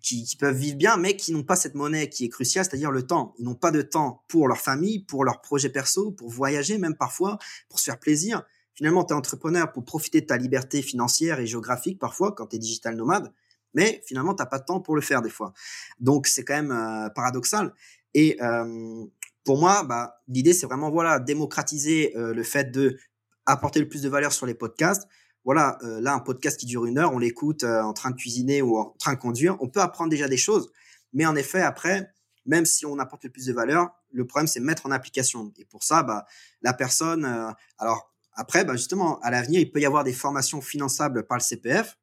[0.01, 2.91] qui, qui, peuvent vivre bien, mais qui n'ont pas cette monnaie qui est cruciale, c'est-à-dire
[2.91, 3.33] le temps.
[3.37, 6.95] Ils n'ont pas de temps pour leur famille, pour leurs projets perso, pour voyager même
[6.95, 7.37] parfois,
[7.69, 8.43] pour se faire plaisir.
[8.73, 12.55] Finalement, tu es entrepreneur pour profiter de ta liberté financière et géographique parfois quand tu
[12.55, 13.31] es digital nomade
[13.73, 15.53] mais finalement, tu n'as pas de temps pour le faire des fois.
[15.99, 17.73] Donc, c'est quand même euh, paradoxal.
[18.13, 19.05] Et euh,
[19.43, 22.97] pour moi, bah, l'idée, c'est vraiment voilà démocratiser euh, le fait de
[23.45, 25.07] apporter le plus de valeur sur les podcasts.
[25.43, 28.77] Voilà, là, un podcast qui dure une heure, on l'écoute en train de cuisiner ou
[28.77, 29.57] en train de conduire.
[29.59, 30.71] On peut apprendre déjà des choses,
[31.13, 32.13] mais en effet, après,
[32.45, 35.51] même si on apporte le plus de valeur, le problème, c'est mettre en application.
[35.57, 36.27] Et pour ça, bah,
[36.61, 37.25] la personne,
[37.79, 41.43] alors après, bah, justement, à l'avenir, il peut y avoir des formations finançables par le
[41.43, 41.97] CPF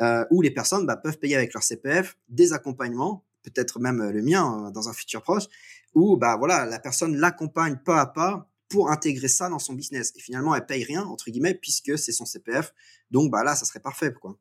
[0.00, 4.12] euh, où les personnes bah, peuvent payer avec leur CPF des accompagnements, peut-être même euh,
[4.12, 5.44] le mien euh, dans un futur proche,
[5.94, 10.12] où bah voilà la personne l'accompagne pas à pas pour intégrer ça dans son business.
[10.16, 12.72] Et finalement, elle paye rien entre guillemets puisque c'est son CPF.
[13.10, 14.38] Donc bah là, ça serait parfait quoi.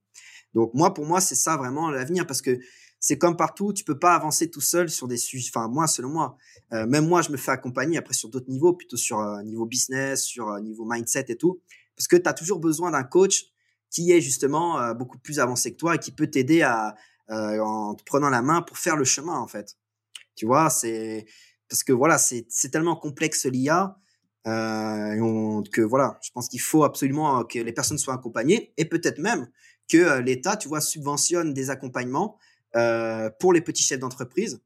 [0.54, 2.60] Donc moi, pour moi, c'est ça vraiment l'avenir parce que
[3.04, 5.50] c'est comme partout, tu peux pas avancer tout seul sur des sujets.
[5.54, 6.38] Enfin, moi, selon moi,
[6.72, 9.66] euh, même moi, je me fais accompagner après sur d'autres niveaux, plutôt sur euh, niveau
[9.66, 11.60] business, sur euh, niveau mindset et tout,
[11.98, 13.46] parce que tu as toujours besoin d'un coach
[13.90, 17.96] qui est justement euh, beaucoup plus avancé que toi et qui peut t'aider euh, en
[17.96, 19.78] te prenant la main pour faire le chemin en fait.
[20.36, 21.26] Tu vois, c'est
[21.68, 23.98] parce que voilà, c'est tellement complexe l'IA
[24.46, 29.48] que voilà, je pense qu'il faut absolument que les personnes soient accompagnées et peut-être même
[29.90, 32.38] que l'État, tu vois, subventionne des accompagnements
[32.76, 34.62] euh, pour les petits chefs d'entreprise.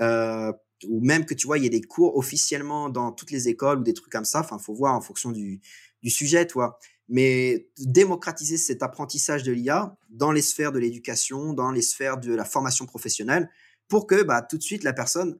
[0.00, 0.52] Euh,
[0.88, 3.80] ou même que tu vois, il y a des cours officiellement dans toutes les écoles
[3.80, 4.40] ou des trucs comme ça.
[4.40, 5.60] Enfin, faut voir en fonction du,
[6.02, 6.78] du sujet, toi
[7.10, 12.32] mais démocratiser cet apprentissage de l'IA dans les sphères de l'éducation, dans les sphères de
[12.32, 13.50] la formation professionnelle,
[13.88, 15.36] pour que bah, tout de suite la personne,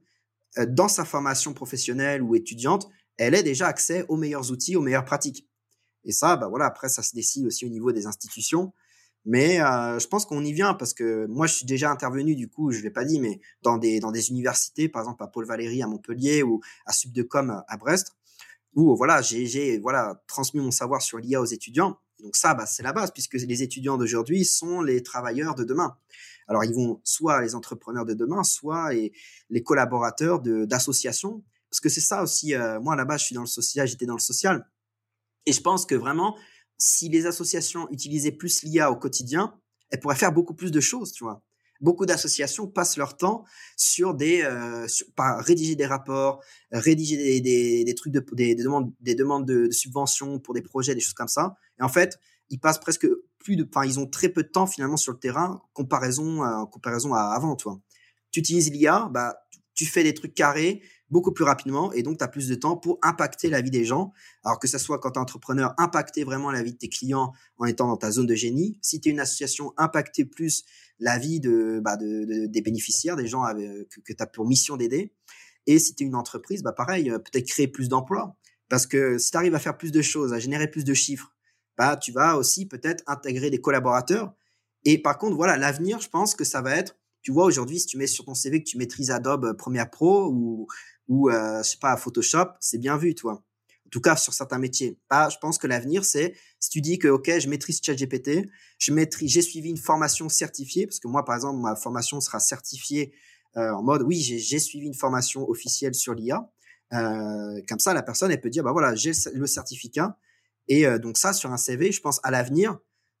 [0.57, 4.81] euh, dans sa formation professionnelle ou étudiante, elle ait déjà accès aux meilleurs outils, aux
[4.81, 5.47] meilleures pratiques.
[6.03, 8.73] Et ça, bah voilà, après ça se décide aussi au niveau des institutions.
[9.25, 12.47] Mais euh, je pense qu'on y vient parce que moi je suis déjà intervenu du
[12.47, 15.45] coup, je l'ai pas dit, mais dans des dans des universités, par exemple à Paul
[15.45, 18.15] Valéry à Montpellier ou à Subdecom à Brest,
[18.75, 21.99] où voilà, j'ai voilà transmis mon savoir sur l'IA aux étudiants.
[22.19, 25.97] Donc ça, bah, c'est la base puisque les étudiants d'aujourd'hui sont les travailleurs de demain.
[26.47, 29.13] Alors ils vont soit les entrepreneurs de demain, soit les,
[29.49, 31.43] les collaborateurs d'associations.
[31.69, 32.53] Parce que c'est ça aussi.
[32.53, 34.67] Euh, moi là-bas, je suis dans le social, j'étais dans le social,
[35.45, 36.37] et je pense que vraiment,
[36.81, 39.53] si les associations utilisaient plus l'IA au quotidien,
[39.89, 41.43] elles pourraient faire beaucoup plus de choses, tu vois
[41.81, 43.43] beaucoup d'associations passent leur temps
[43.75, 48.93] sur des, euh, par rédiger des rapports, rédiger des, des, trucs de, des, des, demandes,
[48.99, 51.55] des demandes de, subventions pour des projets, des choses comme ça.
[51.79, 52.19] Et en fait,
[52.49, 53.07] ils passent presque
[53.39, 57.13] plus de, ils ont très peu de temps finalement sur le terrain, comparaison, euh, comparaison
[57.13, 57.79] à avant, toi.
[58.31, 59.35] Tu utilises l'IA, bah,
[59.73, 62.77] tu fais des trucs carrés beaucoup plus rapidement et donc tu as plus de temps
[62.77, 64.13] pour impacter la vie des gens.
[64.43, 67.33] Alors que ce soit quand tu es entrepreneur, impacter vraiment la vie de tes clients
[67.57, 68.79] en étant dans ta zone de génie.
[68.81, 70.63] Si tu es une association, impacter plus
[70.99, 75.13] la vie de, bah de, des bénéficiaires, des gens que, tu as pour mission d'aider.
[75.67, 78.35] Et si tu es une entreprise, bah pareil, euh, peut-être créer plus d'emplois.
[78.69, 81.35] Parce que si tu arrives à faire plus de choses, à générer plus de chiffres,
[81.77, 84.33] bah, tu vas aussi peut-être intégrer des collaborateurs.
[84.85, 87.85] Et par contre, voilà, l'avenir, je pense que ça va être, tu vois, aujourd'hui, si
[87.85, 90.67] tu mets sur ton CV que tu maîtrises Adobe Premiere Pro ou,
[91.11, 93.33] ou euh, je sais pas, Photoshop, c'est bien vu, toi.
[93.33, 94.97] En tout cas, sur certains métiers.
[95.11, 98.49] Je pense que l'avenir, c'est si tu dis que, OK, je maîtrise ChatGPT,
[98.79, 102.39] je maîtrise, j'ai suivi une formation certifiée, parce que moi, par exemple, ma formation sera
[102.39, 103.13] certifiée
[103.57, 106.49] euh, en mode, oui, j'ai suivi une formation officielle sur l'IA.
[106.93, 110.17] Euh, comme ça, la personne, elle peut dire, bah voilà, j'ai le certificat.
[110.69, 112.77] Et euh, donc ça, sur un CV, je pense à l'avenir,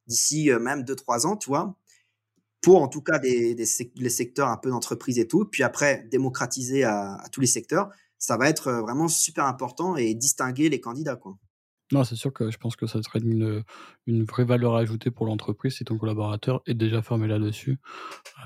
[0.07, 1.75] d'ici même 2-3 ans, tu vois,
[2.61, 7.17] pour en tout cas les secteurs un peu d'entreprise et tout, puis après démocratiser à,
[7.31, 11.19] tous les secteurs, ça va être vraiment super important et distinguer les candidats.
[11.91, 13.63] Non, c'est sûr que je pense que ça serait une,
[14.07, 17.79] vraie valeur ajoutée pour l'entreprise si ton collaborateur est déjà formé là-dessus.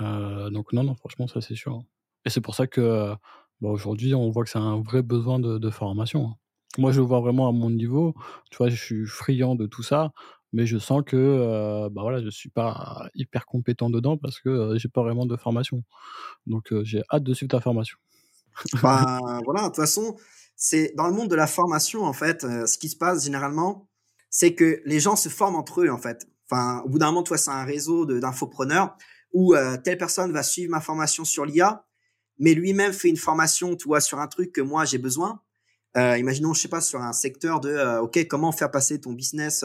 [0.00, 1.74] Euh, donc non, non, franchement, ça c'est sûr.
[1.74, 1.84] Hein.
[2.24, 3.14] Et c'est pour ça que
[3.60, 6.28] bah, aujourd'hui, on voit que c'est un vrai besoin de, de formation.
[6.28, 6.36] Hein.
[6.78, 8.14] Moi, je le vois vraiment à mon niveau.
[8.50, 10.12] Tu vois, je suis friand de tout ça,
[10.56, 14.48] mais je sens que euh, bah voilà, je suis pas hyper compétent dedans parce que
[14.48, 15.84] euh, j'ai pas vraiment de formation.
[16.46, 17.98] Donc, euh, j'ai hâte de suivre ta formation.
[18.82, 20.16] bah, voilà, de toute façon,
[20.56, 23.86] c'est dans le monde de la formation, en fait, ce qui se passe généralement,
[24.30, 26.26] c'est que les gens se forment entre eux, en fait.
[26.50, 28.96] Enfin, au bout d'un moment, toi, c'est un réseau d'infopreneurs
[29.34, 29.54] où
[29.84, 31.84] telle personne va suivre ma formation sur l'IA,
[32.38, 35.42] mais lui-même fait une formation, tu vois, sur un truc que moi j'ai besoin.
[35.94, 39.62] Imaginons, je sais pas, sur un secteur de, ok, comment faire passer ton business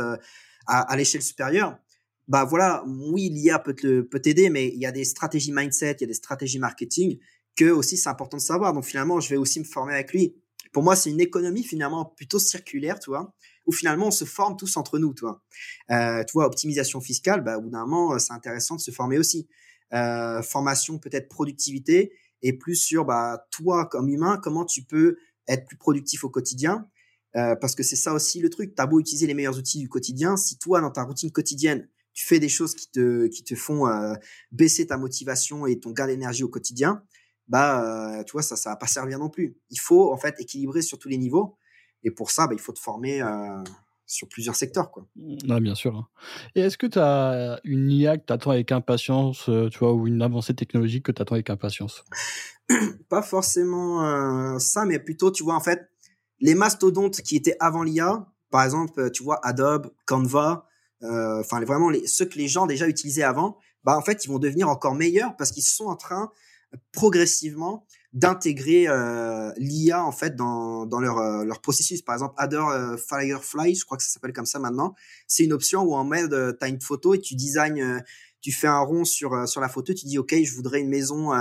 [0.72, 1.78] à, l'échelle supérieure.
[2.28, 3.76] Bah voilà, oui, l'IA peut
[4.22, 7.20] t'aider, mais il y a des stratégies mindset, il y a des stratégies marketing
[7.58, 8.74] que aussi c'est important de savoir.
[8.74, 10.36] Donc finalement, je vais aussi me former avec lui.
[10.72, 13.34] Pour moi, c'est une économie finalement plutôt circulaire, tu vois,
[13.66, 15.44] où finalement on se forme tous entre nous, tu vois.
[15.92, 19.50] Euh, optimisation fiscale, bah, au bout d'un moment, c'est intéressant de se former aussi.
[19.94, 25.18] Euh, formation, peut-être productivité, et plus sur bah, toi comme humain, comment tu peux
[25.50, 26.88] être plus productif au quotidien.
[27.36, 28.76] Euh, parce que c'est ça aussi le truc.
[28.76, 32.26] T'as beau utiliser les meilleurs outils du quotidien, si toi dans ta routine quotidienne tu
[32.26, 34.14] fais des choses qui te qui te font euh,
[34.52, 37.04] baisser ta motivation et ton gain d'énergie au quotidien,
[37.48, 39.56] bah euh, tu vois ça ça va pas servir non plus.
[39.70, 41.58] Il faut en fait équilibrer sur tous les niveaux
[42.04, 43.24] et pour ça bah, il faut te former
[44.06, 45.08] sur plusieurs secteurs quoi.
[45.16, 45.96] Mmh, bien sûr.
[45.96, 46.08] Hein.
[46.56, 50.06] Et est-ce que tu as une IA que tu attends avec impatience, tu vois, ou
[50.06, 52.04] une avancée technologique que tu attends avec impatience?
[53.08, 55.91] Pas forcément ça, mais plutôt tu vois en fait
[56.42, 60.68] les mastodontes qui étaient avant l'IA, par exemple tu vois Adobe, Canva,
[61.02, 64.70] enfin vraiment ceux que les gens déjà utilisaient avant, bah en fait ils vont devenir
[64.70, 66.32] encore meilleurs parce qu'ils sont en train
[66.92, 72.02] progressivement d'intégrer euh, l'IA en fait dans, leur, euh, processus.
[72.02, 74.96] Par exemple, Adore euh, Firefly, je crois que ça s'appelle comme ça maintenant.
[75.28, 78.02] C'est une option où en mode euh, tu as une photo et tu designs,
[78.42, 81.32] tu fais un rond sur sur la photo, tu dis OK, je voudrais une maison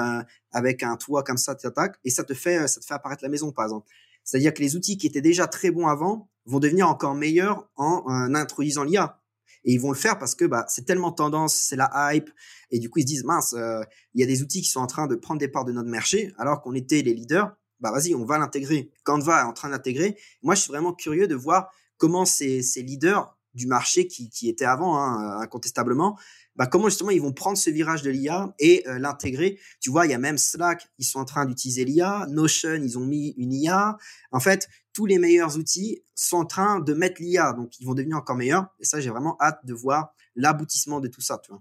[0.52, 1.56] avec un toit comme ça,
[2.04, 3.88] et ça te fait ça te fait apparaître la maison par exemple.
[4.24, 8.34] C'est-à-dire que les outils qui étaient déjà très bons avant vont devenir encore meilleurs en,
[8.34, 9.20] introduisant l'IA.
[9.64, 12.30] Et ils vont le faire parce que bah, c'est tellement tendance, c'est la hype.
[12.70, 13.82] Et du coup, ils se disent, mince, euh,
[14.14, 15.90] il y a des outils qui sont en train de prendre des parts de notre
[15.90, 17.54] marché, alors qu'on était les leaders.
[17.80, 18.90] Bah vas-y, on va l'intégrer.
[19.04, 20.16] Canva est en train d'intégrer.
[20.42, 24.64] Moi, je suis vraiment curieux de voir comment ces, ces leaders du marché qui, étaient
[24.64, 26.18] avant, hein, incontestablement,
[26.56, 29.58] bah, comment justement ils vont prendre ce virage de l'IA et euh, l'intégrer?
[29.80, 32.98] Tu vois, il y a même Slack, ils sont en train d'utiliser l'IA, Notion, ils
[32.98, 33.96] ont mis une IA.
[34.32, 37.94] En fait, tous les meilleurs outils sont en train de mettre l'IA, donc ils vont
[37.94, 38.66] devenir encore meilleurs.
[38.78, 41.38] Et ça, j'ai vraiment hâte de voir l'aboutissement de tout ça.
[41.38, 41.52] Tu.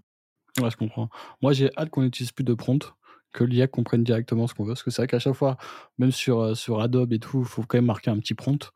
[0.62, 1.08] Ouais, je comprends.
[1.40, 2.94] Moi, j'ai hâte qu'on n'utilise plus de prompt,
[3.32, 4.72] que l'IA comprenne directement ce qu'on veut.
[4.72, 5.56] Parce que c'est vrai qu'à chaque fois,
[5.98, 8.72] même sur, euh, sur Adobe et tout, il faut quand même marquer un petit prompt.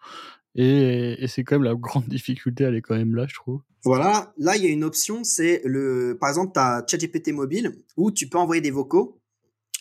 [0.55, 3.61] Et, et c'est quand même la grande difficulté, elle est quand même là, je trouve.
[3.85, 7.83] Voilà, là, il y a une option, c'est le, par exemple, tu as ChatGPT mobile
[7.97, 9.21] où tu peux envoyer des vocaux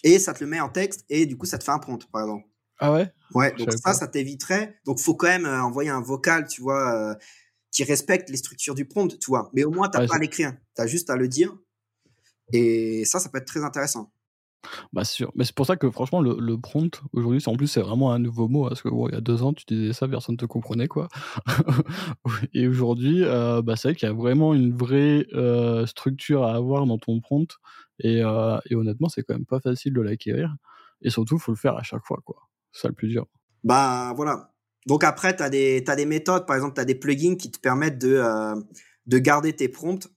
[0.03, 2.05] et ça te le met en texte et du coup, ça te fait un prompt,
[2.11, 2.47] par exemple.
[2.79, 3.13] Ah ouais?
[3.33, 4.77] Ouais, donc ça, ça t'éviterait.
[4.85, 7.15] Donc, faut quand même euh, envoyer un vocal, tu vois, euh,
[7.71, 9.49] qui respecte les structures du prompt, tu vois.
[9.53, 10.53] Mais au moins, t'as ouais, pas à l'écrire.
[10.75, 11.55] T'as juste à le dire.
[12.51, 14.11] Et ça, ça peut être très intéressant.
[14.93, 17.81] Bah sûr, mais c'est pour ça que franchement le, le prompt aujourd'hui, en plus c'est
[17.81, 20.37] vraiment un nouveau mot parce que il y a deux ans tu disais ça, personne
[20.37, 21.07] te comprenait quoi.
[22.53, 26.55] et aujourd'hui, euh, bah c'est vrai qu'il y a vraiment une vraie euh, structure à
[26.55, 27.57] avoir dans ton prompt
[27.99, 30.55] et, euh, et honnêtement c'est quand même pas facile de l'acquérir
[31.01, 32.37] et surtout faut le faire à chaque fois quoi.
[32.71, 33.27] C'est ça le plus dur.
[33.63, 34.53] Bah voilà.
[34.87, 37.51] Donc après tu as des t'as des méthodes, par exemple tu as des plugins qui
[37.51, 38.55] te permettent de euh,
[39.07, 40.07] de garder tes prompts,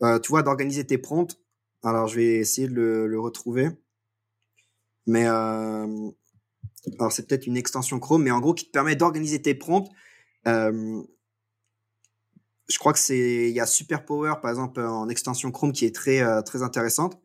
[0.00, 1.36] tu vois, d'organiser tes prompts.
[1.84, 3.68] Alors je vais essayer de le retrouver.
[5.06, 6.10] Mais euh,
[6.98, 9.90] alors c'est peut-être une extension Chrome, mais en gros qui te permet d'organiser tes prompts.
[10.46, 11.02] Euh,
[12.68, 15.84] je crois que c'est il y a Super Power par exemple en extension Chrome qui
[15.84, 17.20] est très euh, très intéressante.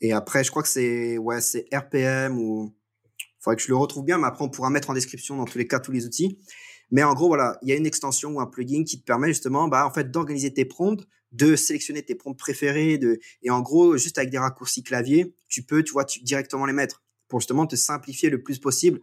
[0.00, 2.74] Et après je crois que c'est ouais c'est RPM ou
[3.40, 5.58] faudrait que je le retrouve bien, mais après on pourra mettre en description dans tous
[5.58, 6.38] les cas tous les outils.
[6.90, 9.28] Mais en gros voilà, il y a une extension ou un plugin qui te permet
[9.28, 13.60] justement bah en fait d'organiser tes prompts, de sélectionner tes prompts préférés, de et en
[13.60, 17.66] gros juste avec des raccourcis clavier, tu peux tu vois directement les mettre pour justement
[17.66, 19.00] te simplifier le plus possible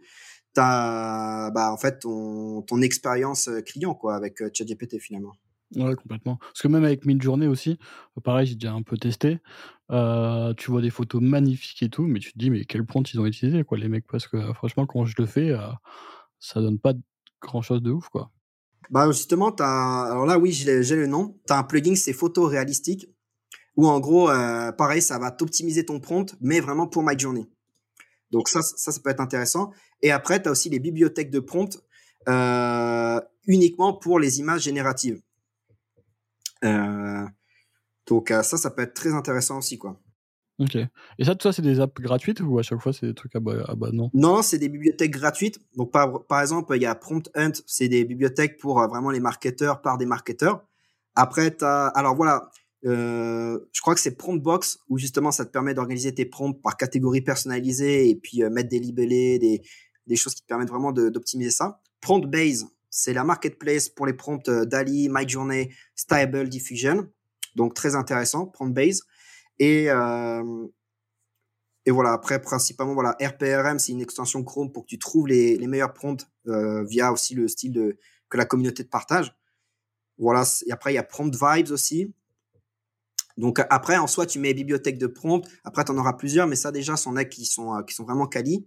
[0.54, 5.34] ta bah en fait ton ton expérience client quoi avec euh, ChatGPT finalement.
[5.76, 6.36] Ouais, complètement.
[6.36, 7.78] Parce que même avec Midjourney aussi,
[8.16, 9.38] euh, pareil, j'ai déjà un peu testé.
[9.90, 13.12] Euh, tu vois des photos magnifiques et tout, mais tu te dis, mais quel prompt
[13.12, 15.68] ils ont utilisé, quoi, les mecs, parce que franchement, quand je le fais, euh,
[16.38, 16.94] ça donne pas
[17.40, 18.30] grand chose de ouf, quoi.
[18.90, 20.08] Bah, justement, as...
[20.10, 21.38] alors là, oui, j'ai le nom.
[21.46, 23.08] Tu as un plugin, c'est photo réalistique,
[23.76, 27.48] où en gros, euh, pareil, ça va t'optimiser ton prompt, mais vraiment pour Midjourney.
[28.30, 29.72] Donc ça, ça, peut être intéressant.
[30.02, 31.78] Et après, tu as aussi les bibliothèques de prompt
[32.28, 35.20] euh, uniquement pour les images génératives.
[36.64, 37.24] Euh,
[38.06, 39.98] donc ça, ça peut être très intéressant aussi, quoi.
[40.58, 40.76] Ok.
[40.76, 43.34] Et ça, tout ça, c'est des apps gratuites ou à chaque fois, c'est des trucs
[43.36, 43.40] à
[44.12, 44.42] non?
[44.42, 45.60] C'est des bibliothèques gratuites.
[45.76, 49.20] Donc, par, exemple, il y a Prompt Hunt, c'est des bibliothèques pour euh, vraiment les
[49.20, 50.64] marketeurs par des marketeurs.
[51.14, 51.64] Après, tu.
[51.64, 52.50] Alors voilà,
[52.86, 56.76] euh, je crois que c'est Promptbox où justement ça te permet d'organiser tes prompts par
[56.76, 59.62] catégorie personnalisée et puis euh, mettre des libellés, des,
[60.06, 61.80] des choses qui te permettent vraiment d'optimiser ça.
[62.00, 67.08] Promptbase, c'est la marketplace pour les prompts DALI, MyJourney, Stable Diffusion.
[67.54, 69.02] Donc très intéressant, Promptbase.
[69.58, 70.66] Et, euh,
[71.84, 75.56] et voilà, après, principalement, voilà, RPRM, c'est une extension Chrome pour que tu trouves les,
[75.56, 77.98] les meilleurs prompts euh, via aussi le style de,
[78.28, 79.34] que la communauté te partage.
[80.18, 82.12] Voilà, et après, il y a Prompt Vibes aussi.
[83.36, 85.48] Donc après, en soi, tu mets bibliothèque de prompt.
[85.62, 88.04] Après, tu en auras plusieurs, mais ça déjà, c'en est qui sont, euh, qui sont
[88.04, 88.66] vraiment quali,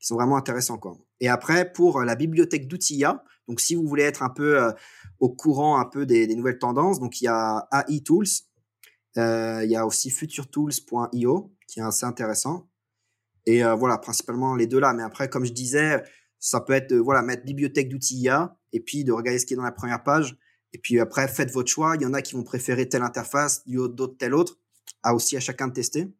[0.00, 0.78] qui sont vraiment intéressants.
[0.78, 0.98] Quoi.
[1.20, 3.04] Et après, pour la bibliothèque d'outils
[3.48, 4.72] donc si vous voulez être un peu
[5.18, 8.49] au courant un peu des, des, nouvelles tendances, donc il y a AI Tools, euh,
[9.16, 12.68] il y a aussi futuretools.io qui est assez intéressant.
[13.46, 14.92] Et euh, voilà, principalement les deux là.
[14.92, 16.02] Mais après, comme je disais,
[16.38, 19.56] ça peut être voilà mettre bibliothèque d'outils IA et puis de regarder ce qui est
[19.56, 20.36] dans la première page.
[20.72, 21.96] Et puis après, faites votre choix.
[21.96, 24.58] Il y en a qui vont préférer telle interface, d'autres telle autre.
[25.02, 26.12] À aussi à chacun de tester.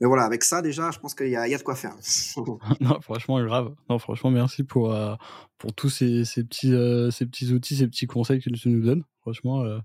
[0.00, 1.94] Mais voilà, avec ça déjà, je pense qu'il y, a, y a de quoi faire.
[2.80, 3.74] non, franchement, grave.
[3.88, 5.14] Non, franchement, merci pour, euh,
[5.58, 8.84] pour tous ces, ces petits, euh, ces petits outils, ces petits conseils que tu nous
[8.84, 9.04] donnes.
[9.20, 9.78] Franchement, euh,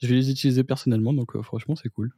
[0.00, 2.12] je vais les utiliser personnellement, donc franchement, c'est cool.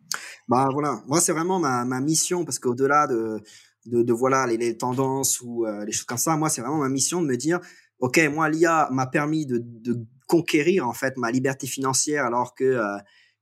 [0.46, 3.40] Bah voilà, moi, c'est vraiment ma, ma mission, parce qu'au-delà de,
[3.86, 6.88] de, de, voilà les, les tendances ou les choses comme ça, moi, c'est vraiment ma
[6.88, 7.61] mission de me dire,
[7.99, 12.78] ok, moi, l'IA m'a permis de, de conquérir en fait ma liberté financière, alors que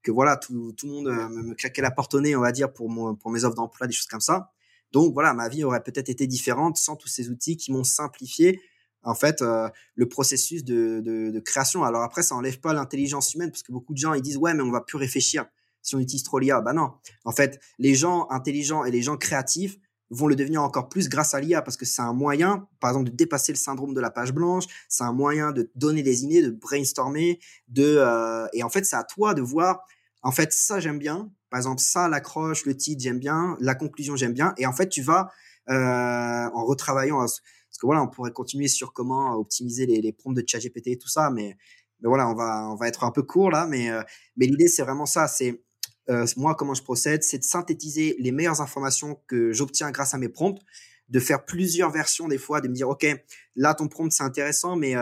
[0.06, 2.52] que voilà, tout, tout le monde euh, me, claquait la porte au nez, on va
[2.52, 2.88] dire, pour,
[3.18, 4.52] pour mes offres d'emploi, des choses comme ça.
[4.92, 8.60] Donc voilà, ma vie aurait peut-être été différente sans tous ces outils qui m'ont simplifié
[9.02, 11.82] en fait euh, le processus de, de, création.
[11.82, 14.54] Alors après, ça enlève pas l'intelligence humaine parce que beaucoup de gens ils disent ouais,
[14.54, 15.46] mais on va plus réfléchir
[15.82, 16.60] si on utilise trop l'IA.
[16.60, 16.92] Bah non.
[17.24, 19.76] En fait, les gens intelligents et les gens créatifs
[20.10, 23.10] vont le devenir encore plus grâce à l'IA parce que c'est un moyen, par exemple,
[23.10, 24.64] de dépasser le syndrome de la page blanche.
[24.88, 28.96] C'est un moyen de donner des idées, de brainstormer, de euh, et en fait, c'est
[28.96, 29.84] à toi de voir
[30.26, 31.30] en fait, ça, j'aime bien.
[31.50, 33.56] Par exemple, ça, l'accroche, le titre, j'aime bien.
[33.60, 34.54] La conclusion, j'aime bien.
[34.58, 35.30] Et en fait, tu vas,
[35.70, 37.40] euh, en retravaillant, parce
[37.80, 41.30] que voilà, on pourrait continuer sur comment optimiser les, prompts de ChatGPT et tout ça,
[41.30, 41.56] mais,
[42.02, 44.02] voilà, on va, on va être un peu court là, mais, euh,
[44.36, 45.28] mais l'idée, c'est vraiment ça.
[45.28, 45.62] C'est,
[46.10, 50.18] euh, moi, comment je procède, c'est de synthétiser les meilleures informations que j'obtiens grâce à
[50.18, 50.60] mes prompts,
[51.08, 53.06] de faire plusieurs versions des fois, de me dire, OK,
[53.54, 54.96] là, ton prompt, c'est intéressant, mais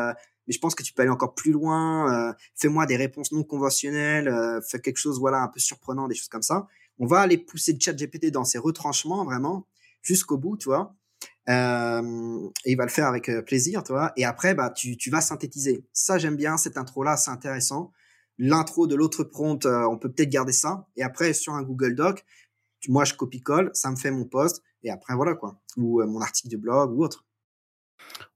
[0.47, 2.31] mais je pense que tu peux aller encore plus loin.
[2.31, 6.15] Euh, fais-moi des réponses non conventionnelles, euh, fais quelque chose voilà un peu surprenant, des
[6.15, 6.67] choses comme ça.
[6.99, 9.67] On va aller pousser le chat GPT dans ses retranchements vraiment
[10.03, 10.95] jusqu'au bout, tu vois.
[11.49, 14.13] Euh, et il va le faire avec euh, plaisir, tu vois.
[14.17, 15.85] Et après, bah tu, tu vas synthétiser.
[15.93, 17.93] Ça j'aime bien cette intro là, c'est intéressant.
[18.39, 20.87] L'intro de l'autre prompt, euh, on peut peut-être garder ça.
[20.97, 22.25] Et après sur un Google Doc,
[22.89, 24.63] moi je copie-colle, ça me fait mon post.
[24.83, 27.25] Et après voilà quoi, ou mon article de blog ou autre.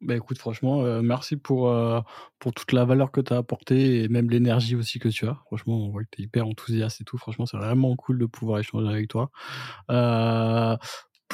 [0.01, 2.01] Bah écoute, franchement, euh, merci pour, euh,
[2.39, 5.35] pour toute la valeur que tu as apportée et même l'énergie aussi que tu as.
[5.47, 7.19] Franchement, on voit que tu es hyper enthousiaste et tout.
[7.19, 9.31] Franchement, c'est vraiment cool de pouvoir échanger avec toi.
[9.91, 10.77] Euh,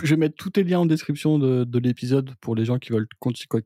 [0.03, 2.93] je vais mettre tous tes liens en description de, de l'épisode pour les gens qui
[2.93, 3.07] veulent,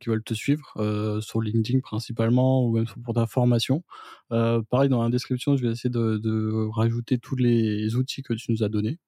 [0.00, 0.74] qui veulent te suivre,
[1.22, 3.82] sur LinkedIn principalement ou même pour ta formation.
[4.28, 8.62] Pareil, dans la description, je vais essayer de, rajouter tous les outils que tu nous
[8.62, 8.98] as donnés.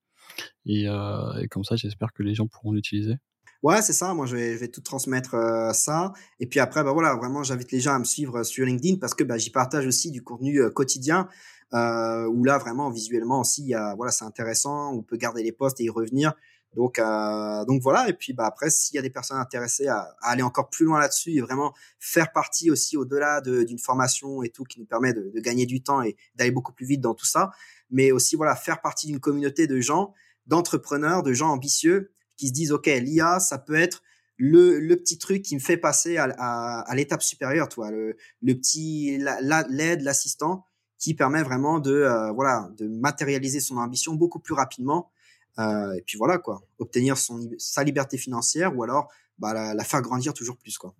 [0.64, 3.16] Et, et comme ça, j'espère que les gens pourront l'utiliser.
[3.62, 4.14] Ouais, c'est ça.
[4.14, 6.12] Moi, je vais, je vais tout transmettre euh, ça.
[6.38, 9.14] Et puis après, bah voilà, vraiment, j'invite les gens à me suivre sur LinkedIn parce
[9.14, 11.28] que bah, j'y partage aussi du contenu euh, quotidien.
[11.72, 14.92] Euh, où là, vraiment, visuellement aussi, y a, voilà, c'est intéressant.
[14.92, 16.34] On peut garder les posts et y revenir.
[16.74, 18.08] Donc, euh, donc voilà.
[18.08, 21.00] Et puis bah, après, s'il y a des personnes intéressées à, aller encore plus loin
[21.00, 25.30] là-dessus et vraiment faire partie aussi au-delà d'une formation et tout qui nous permet de,
[25.34, 27.50] de gagner du temps et d'aller beaucoup plus vite dans tout ça,
[27.90, 30.14] mais aussi voilà faire partie d'une communauté de gens,
[30.46, 34.02] d'entrepreneurs, de gens ambitieux qui se disent ok, l'IA, ça peut être
[34.38, 38.54] le, le petit truc qui me fait passer à, à, l'étape supérieure, toi, le, le
[38.54, 40.64] petit l'aide, l'assistant
[40.98, 45.10] qui permet vraiment de euh, voilà de matérialiser son ambition beaucoup plus rapidement
[45.58, 50.00] euh, et puis voilà quoi, obtenir son sa liberté financière ou alors bah, la, faire
[50.00, 50.94] grandir toujours plus quoi.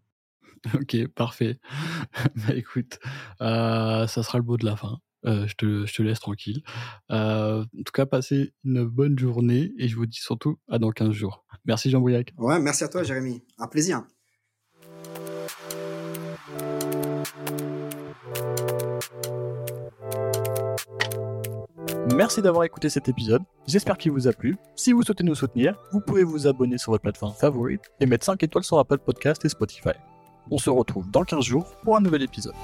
[0.74, 1.59] Ok, parfait.
[2.36, 2.99] bah écoute,
[3.41, 5.01] euh, ça sera le mot de la fin.
[5.27, 6.62] Euh, je, te, je te laisse tranquille.
[7.11, 10.91] Euh, en tout cas, passez une bonne journée et je vous dis surtout à dans
[10.91, 11.45] 15 jours.
[11.64, 12.33] Merci Jean Bouillac.
[12.39, 13.43] Ouais, merci à toi Jérémy.
[13.59, 14.03] Un plaisir.
[22.14, 24.57] Merci d'avoir écouté cet épisode, j'espère qu'il vous a plu.
[24.75, 28.25] Si vous souhaitez nous soutenir, vous pouvez vous abonner sur votre plateforme favorite et mettre
[28.25, 29.91] 5 étoiles sur Apple Podcast et Spotify.
[30.51, 32.55] On se retrouve dans 15 jours pour un nouvel épisode.